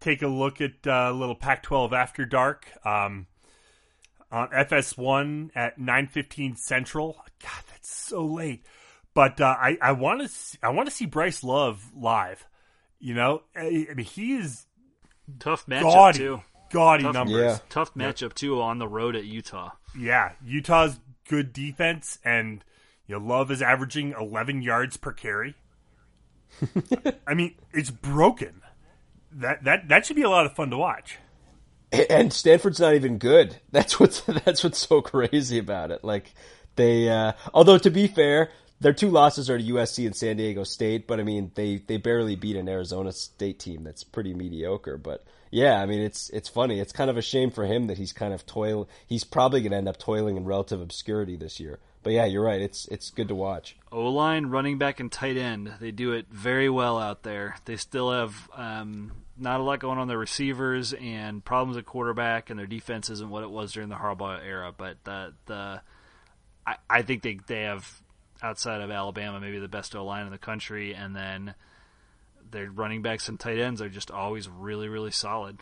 [0.00, 3.26] take a look at uh, a little Pac-12 After Dark um,
[4.32, 7.22] on FS1 at 9:15 Central.
[7.42, 8.64] God, that's so late.
[9.14, 12.44] But uh, I I want to I want to see Bryce Love live.
[12.98, 14.66] You know, I, I mean he is
[15.38, 16.42] Tough matchup gaudy, too.
[16.72, 17.36] gaudy Tough- numbers.
[17.36, 17.58] Yeah.
[17.68, 19.70] Tough matchup too on the road at Utah.
[19.98, 20.98] Yeah, Utah's
[21.28, 22.64] good defense, and
[23.06, 25.54] you know, Love is averaging 11 yards per carry.
[27.26, 28.60] I mean, it's broken.
[29.32, 31.18] That that that should be a lot of fun to watch.
[32.10, 33.56] and Stanford's not even good.
[33.72, 36.04] That's what's that's what's so crazy about it.
[36.04, 36.32] Like
[36.76, 40.64] they, uh, although to be fair, their two losses are to USC and San Diego
[40.64, 41.06] State.
[41.06, 44.96] But I mean, they they barely beat an Arizona State team that's pretty mediocre.
[44.96, 46.80] But yeah, I mean, it's it's funny.
[46.80, 48.88] It's kind of a shame for him that he's kind of toil.
[49.06, 51.78] He's probably going to end up toiling in relative obscurity this year.
[52.02, 52.60] But yeah, you're right.
[52.60, 53.76] It's it's good to watch.
[53.92, 55.74] O line, running back, and tight end.
[55.80, 57.56] They do it very well out there.
[57.66, 62.48] They still have um, not a lot going on their receivers and problems at quarterback,
[62.48, 64.72] and their defense isn't what it was during the Harbaugh era.
[64.74, 65.82] But the the
[66.66, 68.00] I, I think they they have
[68.42, 71.54] outside of Alabama maybe the best O line in the country, and then
[72.50, 75.58] their running backs and tight ends are just always really really solid.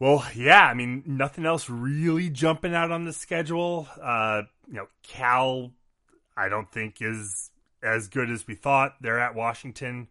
[0.00, 3.88] Well, yeah, I mean, nothing else really jumping out on the schedule.
[4.00, 5.72] Uh, you know, Cal,
[6.36, 7.50] I don't think is
[7.82, 8.94] as good as we thought.
[9.00, 10.08] They're at Washington,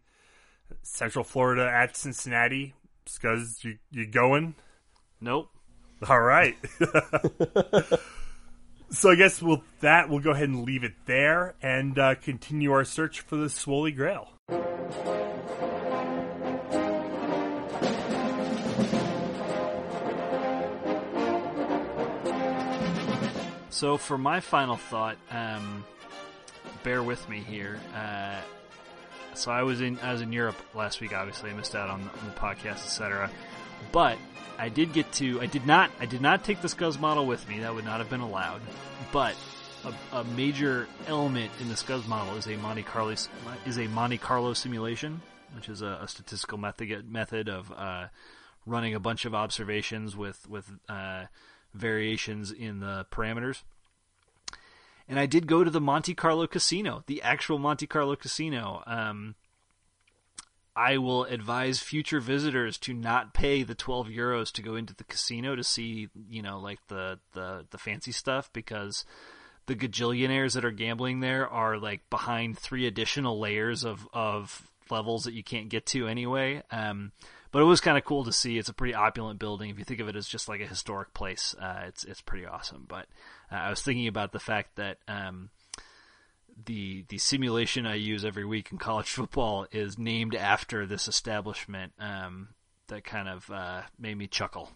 [0.82, 2.74] Central Florida at Cincinnati.
[3.06, 4.54] Scuzz, you you going?
[5.20, 5.48] Nope.
[6.06, 6.56] All right.
[8.90, 12.72] so I guess with that, we'll go ahead and leave it there and uh, continue
[12.72, 14.28] our search for the Swoley Grail.
[23.78, 25.84] So for my final thought, um,
[26.82, 27.78] bear with me here.
[27.94, 28.40] Uh,
[29.34, 31.12] so I was in I was in Europe last week.
[31.14, 33.30] Obviously, I missed out on the, on the podcast, etc.
[33.92, 34.18] But
[34.58, 35.40] I did get to.
[35.40, 35.92] I did not.
[36.00, 37.60] I did not take the Scuzz model with me.
[37.60, 38.62] That would not have been allowed.
[39.12, 39.36] But
[39.84, 43.14] a, a major element in the Scuzz model is a Monte Carlo
[43.64, 45.22] is a Monte Carlo simulation,
[45.54, 48.08] which is a, a statistical method method of uh,
[48.66, 51.26] running a bunch of observations with with uh,
[51.78, 53.62] variations in the parameters.
[55.08, 58.82] And I did go to the Monte Carlo casino, the actual Monte Carlo casino.
[58.86, 59.36] Um,
[60.76, 65.04] I will advise future visitors to not pay the 12 euros to go into the
[65.04, 69.04] casino to see, you know, like the, the, the fancy stuff because
[69.66, 75.24] the gajillionaires that are gambling there are like behind three additional layers of, of levels
[75.24, 76.62] that you can't get to anyway.
[76.70, 77.12] Um,
[77.50, 78.58] but it was kind of cool to see.
[78.58, 79.70] It's a pretty opulent building.
[79.70, 82.46] If you think of it as just like a historic place, uh, it's it's pretty
[82.46, 82.84] awesome.
[82.88, 83.06] But
[83.50, 85.50] uh, I was thinking about the fact that um,
[86.66, 91.92] the the simulation I use every week in college football is named after this establishment.
[91.98, 92.48] Um,
[92.88, 94.70] that kind of uh, made me chuckle.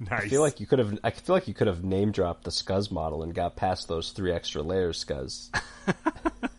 [0.00, 0.24] Nice.
[0.24, 0.98] I feel like you could have.
[1.04, 4.10] I feel like you could have name dropped the Scuzz model and got past those
[4.10, 5.50] three extra layers, Scuzz.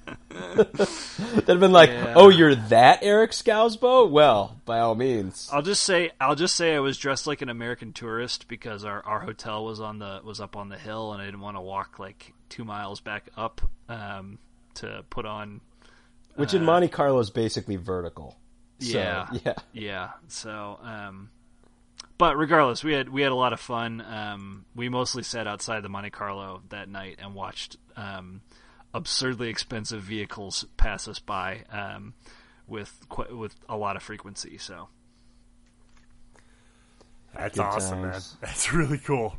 [0.56, 2.14] Have been like, Yeah.
[2.16, 4.10] oh, you're that Eric Scousbo?
[4.10, 5.50] Well, by all means.
[5.52, 9.04] I'll just say I'll just say I was dressed like an American tourist because our,
[9.06, 11.62] our hotel was on the was up on the hill and I didn't want to
[11.62, 14.40] walk like two miles back up um,
[14.76, 15.62] to put on
[16.36, 18.38] Which in Monte Carlo is basically vertical.
[18.80, 19.28] So, Yeah.
[19.46, 19.54] yeah.
[19.74, 20.10] Yeah.
[20.28, 21.30] So, um,
[22.18, 24.02] but regardless, we had we had a lot of fun.
[24.02, 28.42] Um, we mostly sat outside the Monte Carlo that night and watched um,
[28.96, 32.14] absurdly expensive vehicles pass us by um,
[32.66, 34.58] with qu- with a lot of frequency.
[34.58, 34.88] So,
[37.34, 38.22] That's Good awesome, man.
[38.42, 39.36] That's really cool.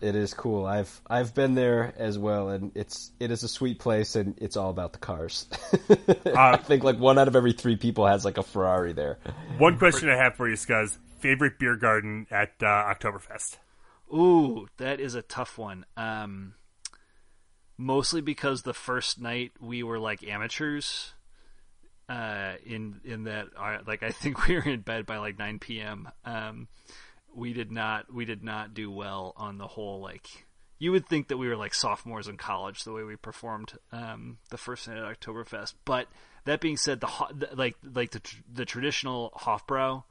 [0.00, 0.66] It is cool.
[0.66, 4.56] I've I've been there as well, and it's it is a sweet place, and it's
[4.56, 5.46] all about the cars.
[6.26, 9.18] I think like one out of every three people has like a Ferrari there.
[9.58, 10.96] One question I have for you, Scuzz.
[11.20, 13.56] Favorite beer garden at uh, Oktoberfest?
[14.12, 15.84] ooh, that is a tough one.
[15.96, 16.54] Um,
[17.76, 21.12] mostly because the first night we were like amateurs.
[22.08, 23.48] Uh, in in that,
[23.86, 26.08] like I think we were in bed by like 9 p.m.
[26.24, 26.68] Um,
[27.34, 30.46] we did not we did not do well on the whole like
[30.78, 34.38] you would think that we were like sophomores in college the way we performed um,
[34.50, 35.74] the first night at Oktoberfest.
[35.84, 36.06] But
[36.44, 38.20] that being said, the, the like like the
[38.52, 40.04] the traditional Hofbrau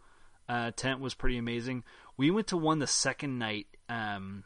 [0.49, 1.83] uh, tent was pretty amazing.
[2.17, 3.67] We went to one the second night.
[3.89, 4.43] Um,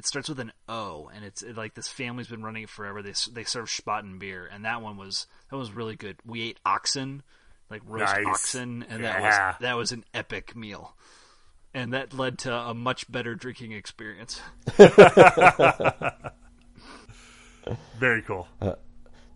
[0.00, 3.02] it starts with an O, and it's it, like this family's been running it forever.
[3.02, 6.16] They they serve Spaten beer, and that one was that was really good.
[6.24, 7.22] We ate oxen,
[7.68, 8.24] like roast Nice.
[8.26, 10.96] oxen, and that was that was an epic meal.
[11.74, 14.40] And that led to a much better drinking experience.
[17.98, 18.48] Very cool.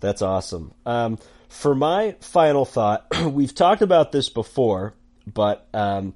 [0.01, 0.73] That's awesome.
[0.87, 1.19] Um,
[1.51, 4.95] for my final thought, we've talked about this before,
[5.31, 6.15] but um,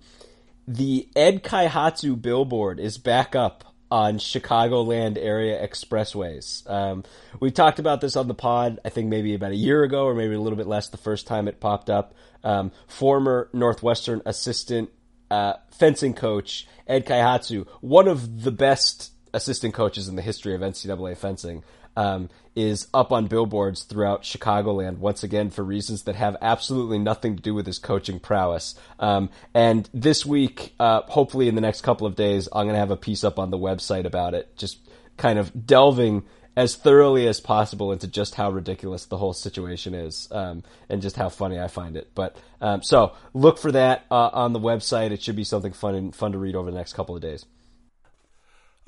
[0.66, 6.68] the Ed Kaihatsu billboard is back up on Chicagoland area expressways.
[6.70, 7.04] Um,
[7.40, 10.14] we talked about this on the pod, I think maybe about a year ago, or
[10.14, 12.14] maybe a little bit less the first time it popped up.
[12.44, 14.90] Um, former Northwestern assistant
[15.30, 20.60] uh, fencing coach Ed Kaihatsu, one of the best assistant coaches in the history of
[20.60, 21.62] NCAA fencing,
[21.98, 27.34] um, is up on billboards throughout Chicagoland once again for reasons that have absolutely nothing
[27.34, 28.76] to do with his coaching prowess.
[29.00, 32.80] Um, and this week, uh, hopefully in the next couple of days, I'm going to
[32.80, 34.78] have a piece up on the website about it, just
[35.16, 36.22] kind of delving
[36.56, 41.16] as thoroughly as possible into just how ridiculous the whole situation is, um, and just
[41.16, 42.12] how funny I find it.
[42.14, 45.10] But um, so look for that uh, on the website.
[45.10, 47.44] It should be something fun and fun to read over the next couple of days.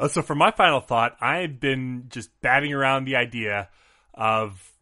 [0.01, 3.69] Uh, so for my final thought, I've been just batting around the idea
[4.15, 4.73] of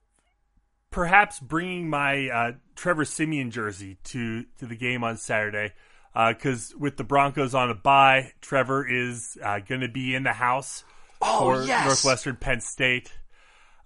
[0.91, 5.73] perhaps bringing my uh, Trevor Siemian jersey to to the game on Saturday.
[6.15, 10.33] Because with the Broncos on a bye, Trevor is uh, going to be in the
[10.33, 10.83] house
[11.21, 11.85] for yes!
[11.85, 13.13] Northwestern Penn State.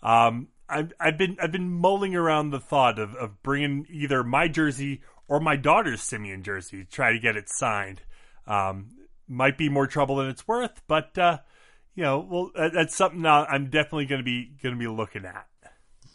[0.02, 4.48] Um, I've, I've been I've been mulling around the thought of, of bringing either my
[4.48, 8.00] jersey or my daughter's Siemian jersey to try to get it signed.
[8.46, 8.88] Um,
[9.28, 11.38] might be more trouble than it's worth, but uh,
[11.94, 14.88] you know, well, that, that's something now I'm definitely going to be going to be
[14.88, 15.46] looking at.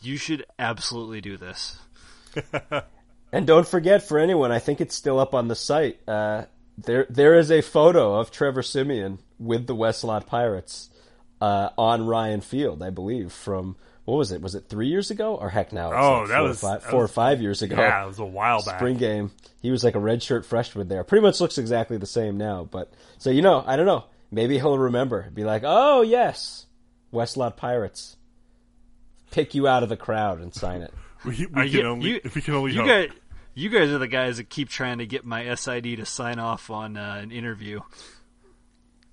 [0.01, 1.79] You should absolutely do this.
[3.31, 5.99] And don't forget, for anyone, I think it's still up on the site.
[6.07, 6.45] Uh,
[6.77, 10.89] there, there is a photo of Trevor Siemian with the Westlot Pirates
[11.41, 13.31] uh, on Ryan Field, I believe.
[13.31, 13.75] From
[14.07, 14.41] what was it?
[14.41, 16.59] Was it three years ago, or heck, now it's Oh, like that four, was- or
[16.69, 17.75] five, that four or five years ago.
[17.75, 18.79] Yeah, it was a while back.
[18.79, 19.31] Spring game.
[19.61, 21.03] He was like a redshirt freshman there.
[21.03, 22.63] Pretty much looks exactly the same now.
[22.63, 24.05] But so you know, I don't know.
[24.31, 25.29] Maybe he'll remember.
[25.33, 26.65] Be like, oh yes,
[27.13, 28.15] Westlot Pirates.
[29.31, 30.93] Pick you out of the crowd and sign it.
[31.25, 32.87] We, Are we you- can only you- we can only You hope.
[32.87, 33.09] guys,
[33.55, 36.69] you guys are the guys that keep trying to get my SID to sign off
[36.69, 37.81] on uh, an interview.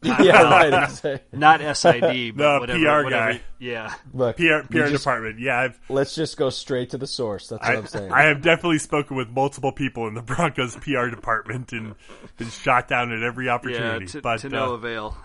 [0.21, 0.85] yeah, right.
[0.85, 1.21] exactly.
[1.33, 2.79] Not SID, but The whatever.
[2.79, 3.41] PR whatever- guy.
[3.59, 3.95] Yeah.
[4.13, 5.41] Look, PR, PR just- department.
[5.41, 7.49] Yeah, I've Let's just go straight to the source.
[7.49, 8.13] That's what I, I, am saying.
[8.13, 11.95] I have definitely spoken with multiple people in the Broncos PR department and
[12.37, 14.07] been shot down at every Yeah, opportunity.
[14.07, 15.17] to, but to no uh, avail.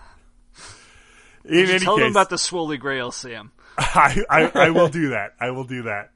[1.44, 3.52] in any tell case, them about the Swoley Grail, Sam.
[3.78, 5.34] I, I, I will do that.
[5.40, 6.10] I will do that.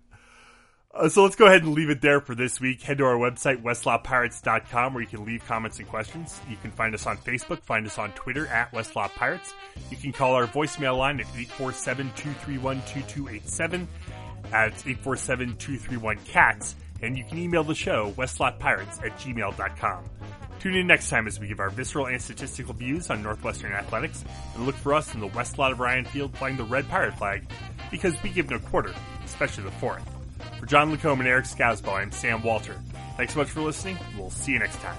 [0.94, 2.80] Uh, so let's go ahead and leave it there for this week.
[2.82, 6.40] Head to our website, westlotpirates.com, where you can leave comments and questions.
[6.48, 9.52] You can find us on Facebook, find us on Twitter at Westlot Pirates.
[9.90, 13.88] You can call our voicemail line at 847-231-2287.
[14.50, 16.76] That's 847-231-CATS.
[17.02, 20.04] And you can email the show, westlotpirates at gmail.com.
[20.60, 24.24] Tune in next time as we give our visceral and statistical views on Northwestern athletics
[24.54, 27.18] and look for us in the west lot of Ryan Field flying the red pirate
[27.18, 27.42] flag
[27.90, 30.13] because we give no quarter, especially the fourth.
[30.58, 32.76] For John Lacombe and Eric Scousball, I'm Sam Walter.
[33.16, 33.98] Thanks so much for listening.
[34.16, 34.96] We'll see you next time.